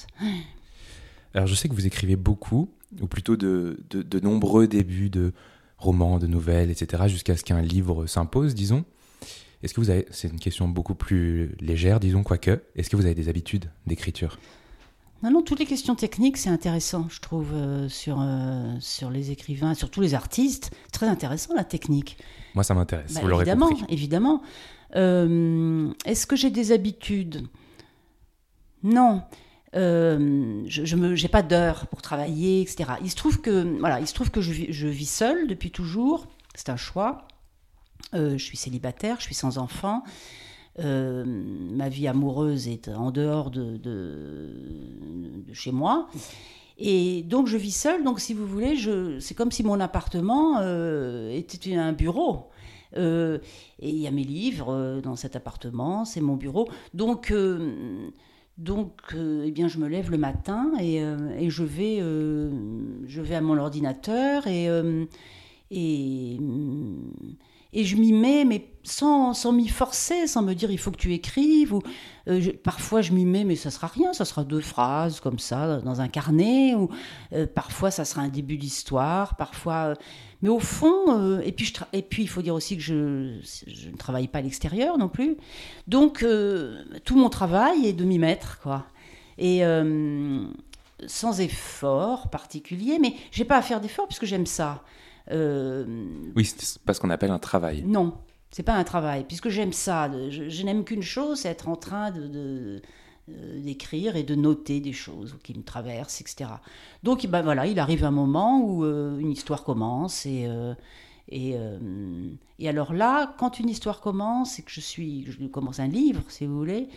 Alors, 1.35 1.47
je 1.47 1.55
sais 1.55 1.69
que 1.69 1.75
vous 1.75 1.87
écrivez 1.87 2.17
beaucoup, 2.17 2.71
ou 3.01 3.07
plutôt 3.07 3.37
de, 3.37 3.81
de, 3.91 4.03
de 4.03 4.21
nombreux 4.21 4.69
débuts 4.69 5.11
de 5.11 5.33
romans, 5.79 6.19
de 6.19 6.27
nouvelles, 6.27 6.71
etc., 6.71 7.05
jusqu'à 7.07 7.37
ce 7.37 7.45
qu'un 7.45 7.61
livre 7.61 8.07
s'impose, 8.07 8.55
disons. 8.55 8.85
Est-ce 9.63 9.75
que 9.75 9.81
vous 9.81 9.91
avez, 9.91 10.07
c'est 10.11 10.29
une 10.29 10.39
question 10.39 10.69
beaucoup 10.69 10.95
plus 10.95 11.55
légère, 11.61 11.99
disons, 11.99 12.23
quoique, 12.23 12.63
est-ce 12.77 12.91
que 12.91 12.97
vous 12.97 13.07
avez 13.07 13.15
des 13.15 13.29
habitudes 13.29 13.71
d'écriture? 13.87 14.39
Non, 15.23 15.31
non, 15.31 15.43
toutes 15.43 15.59
les 15.59 15.67
questions 15.67 15.95
techniques, 15.95 16.37
c'est 16.37 16.51
intéressant, 16.51 17.07
je 17.09 17.21
trouve, 17.21 17.53
euh, 17.55 17.89
sur, 17.89 18.19
euh, 18.21 18.75
sur 18.81 19.11
les 19.11 19.31
écrivains, 19.31 19.75
sur 19.75 19.91
tous 19.91 20.01
les 20.01 20.15
artistes. 20.15 20.71
Très 20.93 21.07
intéressant, 21.07 21.55
la 21.55 21.65
technique. 21.65 22.19
Moi, 22.55 22.63
ça 22.63 22.75
m'intéresse, 22.75 23.15
bah, 23.15 23.21
vous 23.23 23.29
l'aurez 23.29 23.43
évidemment, 23.43 23.69
compris. 23.69 23.87
Évidemment. 23.89 24.43
Euh, 24.97 25.93
est-ce 26.05 26.27
que 26.27 26.37
j'ai 26.37 26.51
des 26.51 26.73
habitudes? 26.73 27.47
Non. 28.83 29.23
Euh, 29.75 30.63
je 30.67 30.97
n'ai 30.97 31.29
pas 31.29 31.43
d'heure 31.43 31.87
pour 31.89 32.01
travailler, 32.01 32.61
etc. 32.61 32.93
Il 33.03 33.11
se 33.11 33.17
trouve 33.17 33.41
que, 33.41 33.79
voilà, 33.79 34.01
il 34.01 34.07
se 34.07 34.15
trouve 34.15 34.31
que 34.31 34.41
je, 34.41 34.53
vis, 34.53 34.67
je 34.73 34.87
vis 34.87 35.11
seule 35.11 35.49
depuis 35.49 35.71
toujours. 35.71 36.27
C'est 36.55 36.69
un 36.69 36.77
choix. 36.77 37.27
Euh, 38.15 38.39
je 38.39 38.45
suis 38.45 38.57
célibataire, 38.57 39.17
je 39.19 39.25
suis 39.25 39.35
sans 39.35 39.59
enfant. 39.59 40.05
Euh, 40.81 41.25
ma 41.27 41.89
vie 41.89 42.09
amoureuse 42.09 42.67
est 42.69 42.89
en 42.89 43.11
dehors 43.11 43.51
de, 43.51 43.77
de, 43.77 45.53
chez 45.53 45.73
moi. 45.73 46.09
Et 46.79 47.23
donc 47.23 47.47
je 47.47 47.57
vis 47.57 47.71
seule, 47.71 48.03
donc 48.03 48.19
si 48.19 48.35
vous 48.35 48.47
voulez, 48.47 48.75
c'est 49.21 49.35
comme 49.35 49.53
si 49.53 49.63
mon 49.63 49.79
appartement 49.79 50.61
était 51.31 51.77
un 51.77 51.93
bureau. 51.93 52.51
et 52.97 53.41
il 53.79 53.99
y 53.99 54.09
a 54.09 54.11
mes 54.11 54.25
livres 54.25 55.01
dans 55.01 55.15
cet 55.15 55.37
appartement, 55.37 56.05
c'est 56.05 56.21
mon 56.21 56.35
bureau. 56.35 56.69
Donc 56.93 57.33
donc, 58.59 59.01
euh, 59.15 59.45
eh 59.47 59.51
bien, 59.51 59.67
je 59.67 59.79
me 59.79 59.89
lève 59.89 60.11
le 60.11 60.19
matin 60.19 60.73
et, 60.81 61.03
euh, 61.03 61.37
et 61.39 61.51
je, 61.51 61.65
vais, 61.65 61.99
euh, 62.01 62.51
je 63.07 63.21
vais 63.21 63.35
à 63.35 63.41
mon 63.41 63.59
ordinateur 63.59 64.47
et, 64.47 64.69
et 67.75 67.85
je 67.85 67.97
m'y 67.97 68.13
mets, 68.13 68.45
mais 68.45 68.71
sans, 68.83 69.35
sans 69.35 69.53
m'y 69.53 69.69
forcer, 69.69 70.27
sans 70.27 70.43
me 70.43 70.55
dire 70.55 70.71
il 70.71 70.79
faut 70.79 70.91
que 70.91 70.97
tu 70.97 71.13
écrives. 71.13 71.75
Ou, 71.75 71.83
parfois, 72.63 73.03
je 73.03 73.13
m'y 73.13 73.25
mets, 73.25 73.45
mais 73.45 73.57
ça 73.57 73.71
sera 73.71 73.87
rien, 73.87 74.13
ça 74.13 74.25
sera 74.25 74.45
deux 74.45 74.61
phrases 74.61 75.21
comme 75.21 75.39
ça 75.39 75.81
dans 75.81 76.01
un 76.01 76.09
carnet. 76.09 76.75
Ou 76.75 76.89
parfois, 77.55 77.91
ça 77.91 78.05
sera 78.05 78.23
un 78.23 78.29
début 78.29 78.57
d'histoire. 78.57 79.37
Parfois, 79.37 79.95
mais 80.45 80.51
au 80.51 80.61
fond, 80.61 81.05
euh, 81.09 81.41
et, 81.43 81.53
puis 81.53 81.73
et 81.95 82.03
puis 82.03 82.23
il 82.23 82.29
faut 82.29 82.43
dire 82.43 82.55
aussi 82.55 82.77
que 82.77 82.83
je, 82.83 82.93
ne 82.93 83.97
travaille 83.97 84.29
pas 84.29 84.41
à 84.41 84.43
l'extérieur 84.43 84.99
non 84.99 85.09
plus. 85.09 85.39
Donc 85.89 86.23
euh, 86.23 86.85
tout 87.07 87.17
mon 87.17 87.31
travail 87.31 87.87
est 87.87 87.95
de 87.95 88.05
m'y 88.05 88.19
mettre, 88.19 88.61
quoi. 88.61 88.85
Et 89.39 89.65
euh, 89.65 90.45
sans 91.07 91.41
effort 91.41 92.29
particulier, 92.29 92.99
mais 93.01 93.15
j'ai 93.31 93.47
pas 93.47 93.57
à 93.57 93.63
faire 93.63 93.81
d'effort 93.81 94.07
puisque 94.07 94.27
j'aime 94.27 94.45
ça. 94.45 94.83
Oui, 95.31 96.45
c'est 96.45 96.79
pas 96.83 96.95
ce 96.95 97.01
qu'on 97.01 97.11
appelle 97.11 97.31
un 97.31 97.39
travail. 97.39 97.83
Non, 97.87 98.15
c'est 98.51 98.63
pas 98.63 98.75
un 98.75 98.85
travail, 98.85 99.25
puisque 99.25 99.49
j'aime 99.49 99.73
ça. 99.73 100.11
Je, 100.31 100.63
n'aime 100.63 100.85
qu'une 100.85 101.03
chose, 101.03 101.41
c'est 101.41 101.49
être 101.49 101.69
en 101.69 101.77
train 101.77 102.11
de 102.11 102.83
euh, 103.31 103.59
d'écrire 103.59 104.17
et 104.17 104.23
de 104.23 104.35
noter 104.35 104.81
des 104.81 104.93
choses 104.93 105.39
qui 105.43 105.55
me 105.57 105.63
traversent, 105.63 106.21
etc. 106.21 106.51
Donc 107.03 107.27
ben 107.27 107.41
voilà, 107.41 107.67
il 107.67 107.79
arrive 107.79 108.05
un 108.05 108.11
moment 108.11 108.61
où 108.61 108.85
euh, 108.85 109.17
une 109.17 109.31
histoire 109.31 109.65
commence 109.65 110.27
et, 110.27 110.45
euh, 110.47 110.75
et, 111.31 111.57
et, 112.59 112.69
alors 112.69 112.93
là, 112.93 113.35
quand 113.39 113.59
une 113.59 113.71
histoire 113.71 114.03
commence 114.03 114.59
et 114.59 114.63
que 114.63 114.71
je 114.71 114.81
suis, 114.81 115.25
je 115.25 115.43
commence 115.47 115.81
un 115.81 115.87
livre, 115.87 116.21
si 116.29 116.45
vous 116.45 116.55
voulez, 116.55 116.91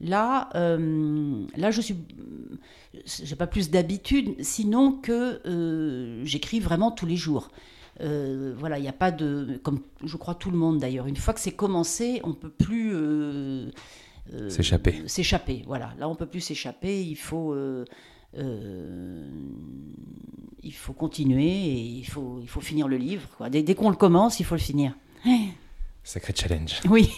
là, 0.00 0.50
là 0.54 1.70
je 1.70 1.80
suis, 1.80 1.96
j'ai 3.04 3.36
pas 3.36 3.46
plus 3.46 3.70
d'habitude, 3.70 4.34
sinon 4.40 4.92
que 4.92 5.40
j'écris 6.24 6.60
vraiment 6.60 6.90
tous 6.90 7.06
les 7.06 7.16
jours. 7.16 7.50
voilà, 8.00 8.78
il 8.78 8.82
n'y 8.82 8.88
a 8.88 8.92
pas 8.92 9.10
de, 9.10 9.60
comme 9.62 9.80
je 10.04 10.16
crois 10.16 10.34
tout 10.34 10.50
le 10.50 10.58
monde 10.58 10.78
d'ailleurs, 10.78 11.06
une 11.06 11.16
fois 11.16 11.34
que 11.34 11.40
c'est 11.40 11.52
commencé, 11.52 12.20
on 12.24 12.34
peut 12.34 12.50
plus 12.50 12.92
euh, 14.34 14.50
s'échapper. 14.50 15.02
S'échapper, 15.06 15.62
voilà. 15.66 15.92
Là, 15.98 16.08
on 16.08 16.14
peut 16.14 16.26
plus 16.26 16.40
s'échapper. 16.40 17.02
Il 17.02 17.16
faut. 17.16 17.52
Euh, 17.52 17.84
euh, 18.36 19.28
il 20.62 20.74
faut 20.74 20.92
continuer 20.92 21.44
et 21.44 21.80
il 21.80 22.04
faut, 22.04 22.40
il 22.42 22.48
faut 22.48 22.60
finir 22.60 22.88
le 22.88 22.96
livre. 22.96 23.28
Quoi. 23.36 23.50
Dès, 23.50 23.62
dès 23.62 23.76
qu'on 23.76 23.88
le 23.88 23.96
commence, 23.96 24.40
il 24.40 24.46
faut 24.46 24.56
le 24.56 24.60
finir. 24.60 24.94
Sacré 26.06 26.32
challenge. 26.36 26.80
Oui. 26.88 27.10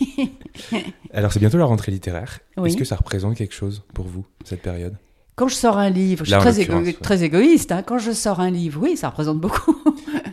Alors 1.12 1.30
c'est 1.30 1.38
bientôt 1.40 1.58
la 1.58 1.66
rentrée 1.66 1.92
littéraire. 1.92 2.40
Oui. 2.56 2.70
Est-ce 2.70 2.76
que 2.78 2.86
ça 2.86 2.96
représente 2.96 3.36
quelque 3.36 3.54
chose 3.54 3.82
pour 3.92 4.06
vous, 4.06 4.24
cette 4.44 4.62
période? 4.62 4.96
Quand 5.36 5.46
je 5.46 5.54
sors 5.54 5.76
un 5.76 5.90
livre, 5.90 6.24
je 6.24 6.30
suis 6.30 6.40
très, 6.40 6.52
l'occurrence, 6.58 6.82
égo- 6.82 6.86
ouais. 6.86 6.92
très 6.94 7.22
égoïste, 7.22 7.70
hein. 7.70 7.82
quand 7.82 7.98
je 7.98 8.10
sors 8.12 8.40
un 8.40 8.50
livre, 8.50 8.80
oui, 8.82 8.96
ça 8.96 9.10
représente 9.10 9.38
beaucoup. 9.40 9.76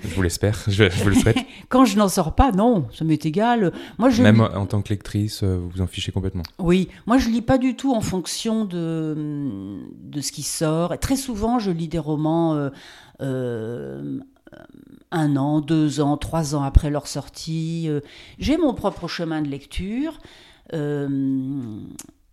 Je 0.04 0.16
vous 0.16 0.22
l'espère, 0.22 0.64
je, 0.68 0.90
je 0.90 1.04
vous 1.04 1.10
le 1.10 1.16
souhaite. 1.16 1.38
Quand 1.70 1.84
je 1.84 1.98
n'en 1.98 2.08
sors 2.08 2.34
pas, 2.34 2.52
non, 2.54 2.88
ça 2.94 3.04
m'est 3.04 3.24
égal. 3.26 3.74
Moi, 3.98 4.10
je 4.10 4.24
Même 4.24 4.40
en 4.40 4.66
tant 4.66 4.82
que 4.82 4.90
lectrice, 4.90 5.44
euh, 5.44 5.58
vous 5.58 5.70
vous 5.70 5.82
en 5.82 5.88
fichez 5.88 6.12
complètement. 6.14 6.44
Oui, 6.58 6.88
moi 7.06 7.18
je 7.18 7.28
lis 7.30 7.42
pas 7.42 7.58
du 7.58 7.76
tout 7.76 7.94
en 7.94 8.02
fonction 8.02 8.64
de, 8.66 9.78
de 10.02 10.22
ce 10.22 10.32
qui 10.32 10.44
sort. 10.44 10.94
Et 10.94 10.98
très 10.98 11.18
souvent, 11.18 11.60
je 11.60 11.72
lis 11.72 11.88
des 11.90 12.00
romans 12.00 12.54
euh, 12.56 12.70
euh, 13.22 14.20
un 15.12 15.36
an, 15.38 15.62
deux 15.62 16.02
ans, 16.02 16.18
trois 16.18 16.56
ans 16.56 16.64
après 16.64 16.90
leur 16.90 17.08
sortie. 17.08 17.86
Euh, 17.88 18.02
J'ai 18.40 18.58
mon 18.58 18.74
propre 18.74 19.08
chemin 19.08 19.42
de 19.42 19.48
lecture. 19.50 20.20
Euh, 20.74 21.80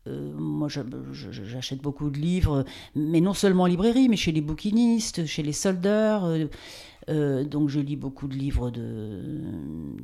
euh, 0.08 0.32
moi, 0.36 0.68
j'achète 0.68 1.80
beaucoup 1.80 2.10
de 2.10 2.18
livres, 2.18 2.64
mais 2.96 3.20
non 3.20 3.34
seulement 3.34 3.64
en 3.64 3.66
librairie, 3.66 4.08
mais 4.08 4.16
chez 4.16 4.32
les 4.32 4.40
bouquinistes, 4.40 5.26
chez 5.26 5.42
les 5.42 5.52
soldeurs. 5.52 6.24
euh, 6.24 6.46
euh, 7.10 7.44
donc, 7.44 7.68
je 7.68 7.80
lis 7.80 7.96
beaucoup 7.96 8.28
de 8.28 8.34
livres 8.34 8.70
de, 8.70 9.42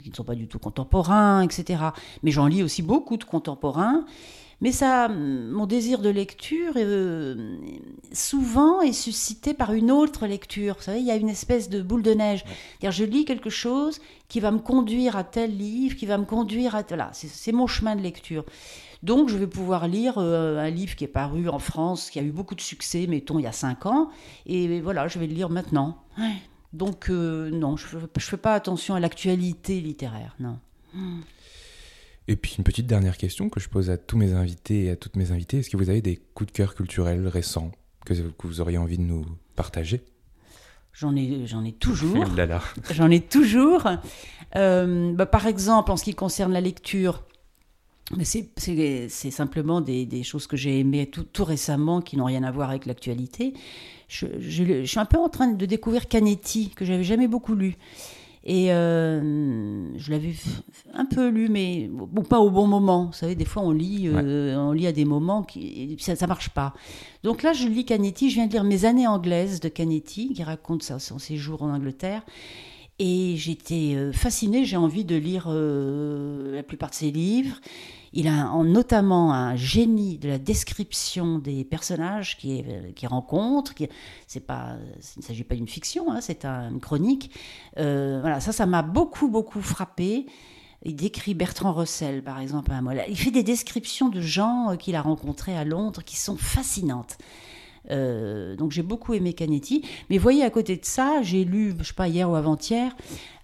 qui 0.03 0.11
ne 0.11 0.15
sont 0.15 0.25
pas 0.25 0.35
du 0.35 0.49
tout 0.49 0.59
contemporains, 0.59 1.43
etc. 1.43 1.83
Mais 2.23 2.31
j'en 2.31 2.47
lis 2.47 2.63
aussi 2.63 2.83
beaucoup 2.83 3.17
de 3.17 3.25
contemporains. 3.25 4.05
Mais 4.61 4.73
ça, 4.73 5.09
mon 5.09 5.67
désir 5.67 6.01
de 6.01 6.09
lecture, 6.09 6.73
euh, 6.77 7.57
souvent 8.13 8.81
est 8.81 8.93
suscité 8.93 9.55
par 9.55 9.73
une 9.73 9.93
autre 9.93 10.27
lecture. 10.27 10.75
Vous 10.77 10.83
savez, 10.83 10.99
il 10.99 11.07
y 11.07 11.13
a 11.13 11.17
une 11.17 11.29
espèce 11.29 11.69
de 11.69 11.81
boule 11.81 12.03
de 12.03 12.13
neige. 12.13 12.45
C'est-à-dire, 12.45 12.91
je 12.91 13.05
lis 13.05 13.25
quelque 13.25 13.51
chose 13.51 14.01
qui 14.27 14.41
va 14.41 14.51
me 14.51 14.59
conduire 14.59 15.17
à 15.17 15.23
tel 15.23 15.57
livre, 15.57 15.97
qui 15.97 16.07
va 16.07 16.19
me 16.19 16.25
conduire 16.25 16.75
à... 16.75 16.83
Voilà, 16.83 17.11
c'est 17.13 17.29
c'est 17.29 17.53
mon 17.53 17.69
chemin 17.69 17.95
de 17.95 18.03
lecture. 18.03 18.45
Donc, 19.05 19.29
je 19.29 19.37
vais 19.37 19.47
pouvoir 19.47 19.87
lire 19.87 20.15
euh, 20.19 20.59
un 20.59 20.71
livre 20.71 20.97
qui 20.97 21.05
est 21.05 21.09
paru 21.09 21.49
en 21.49 21.61
France, 21.61 22.11
qui 22.11 22.19
a 22.19 22.23
eu 22.23 22.33
beaucoup 22.33 22.57
de 22.57 22.61
succès, 22.61 23.07
mettons, 23.07 23.39
il 23.39 23.43
y 23.43 23.47
a 23.47 23.53
cinq 23.53 23.87
ans. 23.87 24.11
Et 24.47 24.81
voilà, 24.81 25.07
je 25.07 25.21
vais 25.21 25.29
le 25.29 25.35
lire 25.35 25.51
maintenant. 25.51 26.03
Ouais. 26.19 26.35
Donc, 26.73 27.11
euh, 27.11 27.49
non, 27.51 27.77
je 27.77 27.97
ne 27.97 28.07
fais 28.19 28.37
pas 28.37 28.55
attention 28.55 28.97
à 28.97 29.01
l'actualité 29.01 29.81
littéraire, 29.81 30.35
non. 30.41 30.59
Et 32.29 32.37
puis 32.37 32.55
une 32.59 32.65
petite 32.65 32.87
dernière 32.87 33.17
question 33.17 33.49
que 33.49 33.59
je 33.59 33.69
pose 33.69 33.89
à 33.91 33.97
tous 33.97 34.17
mes 34.19 34.35
invités 34.35 34.85
et 34.85 34.91
à 34.91 34.97
toutes 34.97 35.17
mes 35.17 35.33
invitées. 35.33 35.59
Est-ce 35.59 35.71
que 35.71 35.77
vous 35.79 35.89
avez 35.91 36.03
des 36.03 36.17
coups 36.35 36.53
de 36.53 36.57
cœur 36.57 36.75
culturels 36.75 37.27
récents 37.27 37.73
que, 38.05 38.13
que 38.13 38.47
vous 38.47 38.61
auriez 38.61 38.77
envie 38.79 38.99
de 38.99 39.03
nous 39.03 39.25
partager? 39.57 40.03
J'en 40.93 41.17
ai, 41.17 41.47
j'en 41.47 41.65
ai 41.65 41.73
toujours. 41.73 42.25
J'en 42.93 43.11
ai 43.11 43.21
toujours. 43.21 43.87
Euh, 44.57 45.13
bah, 45.15 45.27
par 45.27 45.47
exemple, 45.47 45.91
en 45.91 45.97
ce 45.97 46.05
qui 46.05 46.15
concerne 46.15 46.53
la 46.53 46.61
lecture, 46.61 47.23
c'est, 48.23 48.51
simplement 49.31 49.81
des, 49.81 50.07
des 50.07 50.23
choses 50.23 50.47
que 50.47 50.57
j'ai 50.57 50.81
aimées 50.81 51.07
tout, 51.09 51.23
tout 51.25 51.45
récemment 51.45 52.01
qui 52.01 52.17
n'ont 52.17 52.25
rien 52.25 52.43
à 52.43 52.51
voir 52.51 52.71
avec 52.71 52.85
l'actualité. 52.87 53.55
Je, 54.09 54.27
je- 54.41 54.65
je 54.65 54.85
suis 54.87 54.99
un 54.99 55.05
peu 55.05 55.19
en 55.19 55.29
train 55.29 55.49
de 55.49 55.67
découvrir 55.67 56.09
Canetti, 56.09 56.71
que 56.71 56.85
j'avais 56.85 57.05
jamais 57.05 57.29
beaucoup 57.29 57.55
lu. 57.55 57.77
Et 58.45 58.73
euh, 58.73 59.99
je 59.99 60.11
l'avais 60.11 60.35
un 60.95 61.05
peu 61.05 61.29
lu, 61.29 61.49
mais 61.49 61.89
bon, 61.91 62.23
pas 62.23 62.41
au 62.41 62.51
bon 62.51 62.67
moment. 62.67 63.07
Vous 63.07 63.13
savez, 63.13 63.35
des 63.35 63.45
fois, 63.45 63.63
on 63.63 63.73
lit, 63.73 64.09
euh, 64.09 64.57
on 64.57 64.73
lit 64.73 64.87
à 64.87 64.93
des 64.93 65.05
moments 65.05 65.43
qui 65.43 65.97
ça, 66.01 66.17
ça 66.17 66.27
marche 66.27 66.51
pas. 66.51 66.75
Donc 67.25 67.43
là, 67.43 67.53
je 67.53 67.67
lis 67.67 67.85
Canetti. 67.85 68.31
Je 68.31 68.37
viens 68.37 68.47
de 68.47 68.53
lire 68.53 68.65
Mes 68.65 68.85
années 68.85 69.07
anglaises 69.07 69.61
de 69.61 69.69
Canetti, 69.69 70.33
qui 70.33 70.43
raconte 70.43 70.83
ça, 70.83 70.99
son 70.99 71.19
séjour 71.19 71.63
en 71.63 71.73
Angleterre. 71.75 72.23
Et 72.99 73.37
j'étais 73.37 73.95
euh, 73.95 74.13
fascinée, 74.13 74.65
j'ai 74.65 74.77
envie 74.77 75.05
de 75.05 75.15
lire 75.15 75.47
euh, 75.49 76.57
la 76.57 76.63
plupart 76.65 76.91
de 76.91 76.97
ses 76.97 77.13
livres. 77.13 77.61
Il 78.21 78.27
a 78.27 78.51
notamment 78.65 79.33
un 79.33 79.55
génie 79.55 80.19
de 80.19 80.29
la 80.29 80.39
description 80.39 81.39
des 81.39 81.65
personnages 81.65 82.37
qu'il 82.37 82.93
qui 82.97 83.07
rencontre. 83.07 83.73
Il 83.79 83.89
ne 84.37 85.23
s'agit 85.23 85.45
pas 85.45 85.55
d'une 85.55 85.69
fiction, 85.69 86.11
hein, 86.11 86.21
c'est 86.21 86.45
un- 86.45 86.71
une 86.71 86.81
chronique. 86.81 87.31
Euh, 87.79 88.41
ça, 88.41 88.51
ça 88.51 88.67
m'a 88.67 88.83
beaucoup, 88.83 89.29
beaucoup 89.29 89.63
frappé. 89.63 90.27
Il 90.85 90.97
décrit 90.97 91.35
Bertrand 91.35 91.73
Russell, 91.73 92.25
par 92.25 92.41
exemple, 92.41 92.73
à. 92.73 93.05
Il 93.09 93.17
fait 93.17 93.31
des 93.31 93.45
descriptions 93.45 94.09
de 94.09 94.21
gens 94.21 94.71
euh, 94.73 94.75
qu'il 94.77 94.97
a 94.97 95.03
rencontrés 95.03 95.57
à 95.57 95.65
Londres 95.65 96.03
qui 96.05 96.17
sont 96.17 96.37
fascinantes. 96.37 97.19
Euh, 97.91 98.57
donc 98.57 98.73
j'ai 98.73 98.83
beaucoup 98.83 99.15
aimé 99.15 99.33
Canetti. 99.33 99.85
Mais 100.11 100.19
voyez, 100.19 100.43
à 100.45 100.51
côté 100.51 100.77
de 100.77 100.85
ça, 100.85 101.23
j'ai 101.23 101.45
lu, 101.45 101.75
je 101.79 101.85
sais 101.85 101.95
pas, 101.95 102.09
hier 102.09 102.31
ou 102.31 102.35
avant-hier, 102.35 102.95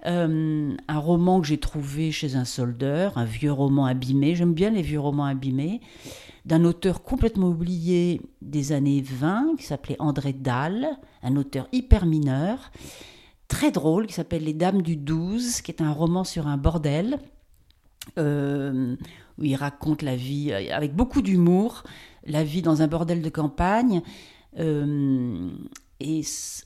euh, 0.06 0.74
un 0.88 0.98
roman 0.98 1.40
que 1.40 1.46
j'ai 1.46 1.58
trouvé 1.58 2.12
chez 2.12 2.36
un 2.36 2.44
soldeur, 2.44 3.16
un 3.16 3.24
vieux 3.24 3.52
roman 3.52 3.86
abîmé. 3.86 4.34
J'aime 4.34 4.54
bien 4.54 4.70
les 4.70 4.82
vieux 4.82 5.00
romans 5.00 5.24
abîmés, 5.24 5.80
d'un 6.44 6.64
auteur 6.64 7.02
complètement 7.02 7.48
oublié 7.48 8.20
des 8.42 8.72
années 8.72 9.02
20, 9.02 9.56
qui 9.58 9.64
s'appelait 9.64 9.96
André 9.98 10.32
Dalle, 10.32 10.88
un 11.22 11.36
auteur 11.36 11.68
hyper 11.72 12.04
mineur, 12.04 12.70
très 13.48 13.70
drôle, 13.70 14.06
qui 14.06 14.12
s'appelle 14.14 14.44
Les 14.44 14.52
Dames 14.52 14.82
du 14.82 14.96
12, 14.96 15.62
qui 15.62 15.70
est 15.70 15.80
un 15.80 15.92
roman 15.92 16.24
sur 16.24 16.46
un 16.46 16.56
bordel. 16.58 17.18
euh, 18.18 18.96
où 19.38 19.44
il 19.44 19.56
raconte 19.56 20.02
la 20.02 20.14
vie 20.14 20.52
avec 20.52 20.94
beaucoup 20.94 21.22
d'humour, 21.22 21.82
la 22.26 22.44
vie 22.44 22.62
dans 22.62 22.82
un 22.82 22.86
bordel 22.86 23.22
de 23.22 23.28
campagne. 23.28 24.02
Euh, 24.58 25.48
et 26.00 26.22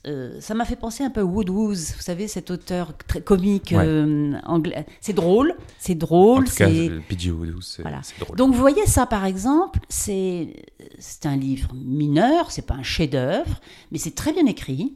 euh, 0.07 0.41
ça 0.41 0.53
m'a 0.53 0.65
fait 0.65 0.75
penser 0.75 1.03
un 1.03 1.09
peu 1.11 1.21
à 1.21 1.23
Woodhouse, 1.25 1.93
vous 1.95 2.01
savez, 2.01 2.27
cet 2.27 2.49
auteur 2.51 2.93
très 3.07 3.21
comique 3.21 3.73
Ouais. 3.75 3.83
euh, 3.85 4.33
anglais. 4.45 4.85
C'est 5.01 5.13
drôle, 5.13 5.55
c'est 5.77 5.93
En 5.93 5.97
drôle. 6.07 6.45
tout 6.45 6.55
cas, 6.55 6.67
P.G. 6.67 7.31
Woodhouse, 7.31 7.73
c'est 7.75 7.81
Voilà. 7.83 7.99
c'est 8.03 8.19
drôle. 8.19 8.35
donc 8.37 8.53
vous 8.53 8.59
voyez 8.59 8.85
ça 8.85 9.05
par 9.05 9.25
exemple, 9.25 9.79
c'est 9.87 10.63
c'est 10.97 11.25
un 11.27 11.37
livre 11.37 11.69
mineur, 11.73 12.51
c'est 12.51 12.65
pas 12.65 12.73
un 12.73 12.83
chef-d'œuvre, 12.83 13.59
mais 13.91 13.97
c'est 13.99 14.15
très 14.15 14.33
bien 14.33 14.45
écrit, 14.47 14.95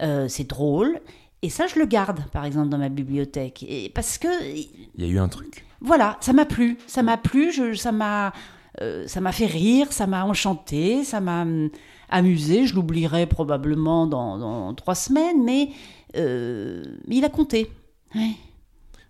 euh, 0.00 0.26
c'est 0.28 0.48
drôle, 0.48 1.00
et 1.42 1.50
ça 1.50 1.66
je 1.66 1.78
le 1.78 1.84
garde 1.84 2.24
par 2.30 2.44
exemple 2.44 2.68
dans 2.68 2.78
ma 2.78 2.88
bibliothèque, 2.88 3.64
et 3.68 3.90
parce 3.90 4.16
que 4.16 4.28
Il 4.54 4.68
y 4.98 5.04
a 5.04 5.08
eu 5.08 5.18
un 5.18 5.28
truc. 5.28 5.66
voilà, 5.80 6.16
ça 6.20 6.32
m'a 6.32 6.46
plu, 6.46 6.78
ça 6.86 7.02
m'a 7.02 7.16
plu, 7.18 7.52
je- 7.52 7.74
ça 7.74 7.90
m'a 7.92 8.32
euh, 8.80 9.06
ça 9.06 9.20
m'a 9.20 9.32
fait 9.32 9.46
rire, 9.46 9.92
ça 9.92 10.06
m'a 10.06 10.24
enchanté, 10.24 11.04
ça 11.04 11.20
m'a 11.20 11.42
hum, 11.42 11.70
amusé. 12.08 12.66
Je 12.66 12.74
l'oublierai 12.74 13.26
probablement 13.26 14.06
dans, 14.06 14.38
dans 14.38 14.74
trois 14.74 14.94
semaines, 14.94 15.44
mais 15.44 15.70
euh, 16.16 16.82
il 17.08 17.24
a 17.24 17.28
compté. 17.28 17.70
Ouais. 18.14 18.32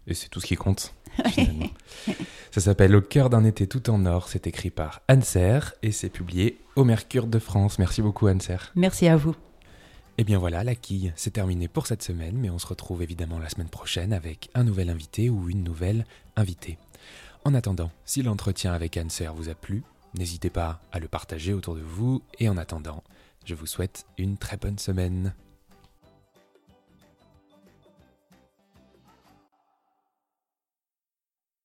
Et 0.07 0.15
c'est 0.15 0.29
tout 0.29 0.41
ce 0.41 0.47
qui 0.47 0.57
compte. 0.57 0.95
finalement. 1.29 1.67
Ça 2.51 2.61
s'appelle 2.61 2.95
Au 2.97 3.01
cœur 3.01 3.31
d'un 3.31 3.45
été 3.45 3.67
tout 3.67 3.91
en 3.91 4.05
or. 4.07 4.29
C'est 4.29 4.47
écrit 4.47 4.71
par 4.71 5.03
Anne 5.09 5.23
Serre 5.23 5.75
et 5.83 5.93
c'est 5.93 6.11
publié 6.11 6.59
au 6.77 6.85
Mercure 6.85 7.27
de 7.27 7.39
France. 7.39 7.79
Merci 7.79 8.03
beaucoup 8.03 8.27
Anne 8.27 8.41
Serre. 8.41 8.73
Merci 8.77 9.09
à 9.09 9.17
vous. 9.17 9.35
Et 10.19 10.25
bien 10.25 10.39
voilà, 10.39 10.63
la 10.63 10.75
quille, 10.75 11.13
c'est 11.17 11.31
terminé 11.33 11.69
pour 11.69 11.87
cette 11.87 12.03
semaine, 12.03 12.37
mais 12.37 12.51
on 12.51 12.59
se 12.59 12.67
retrouve 12.67 13.03
évidemment 13.03 13.39
la 13.39 13.49
semaine 13.49 13.69
prochaine 13.69 14.13
avec 14.13 14.51
un 14.55 14.65
nouvel 14.65 14.91
invité 14.91 15.31
ou 15.31 15.49
une 15.49 15.65
nouvelle 15.65 16.05
invitée. 16.37 16.79
En 17.45 17.55
attendant, 17.55 17.91
si 18.05 18.23
l'entretien 18.23 18.73
avec 18.73 18.97
Anne 18.97 19.11
Serre 19.11 19.35
vous 19.35 19.49
a 19.49 19.55
plu, 19.55 19.83
n'hésitez 20.17 20.49
pas 20.49 20.81
à 20.93 21.01
le 21.01 21.09
partager 21.09 21.53
autour 21.53 21.75
de 21.75 21.81
vous, 21.81 22.23
et 22.39 22.49
en 22.49 22.57
attendant, 22.57 23.03
je 23.45 23.57
vous 23.57 23.67
souhaite 23.67 24.07
une 24.17 24.37
très 24.37 24.57
bonne 24.57 24.79
semaine. 24.79 25.35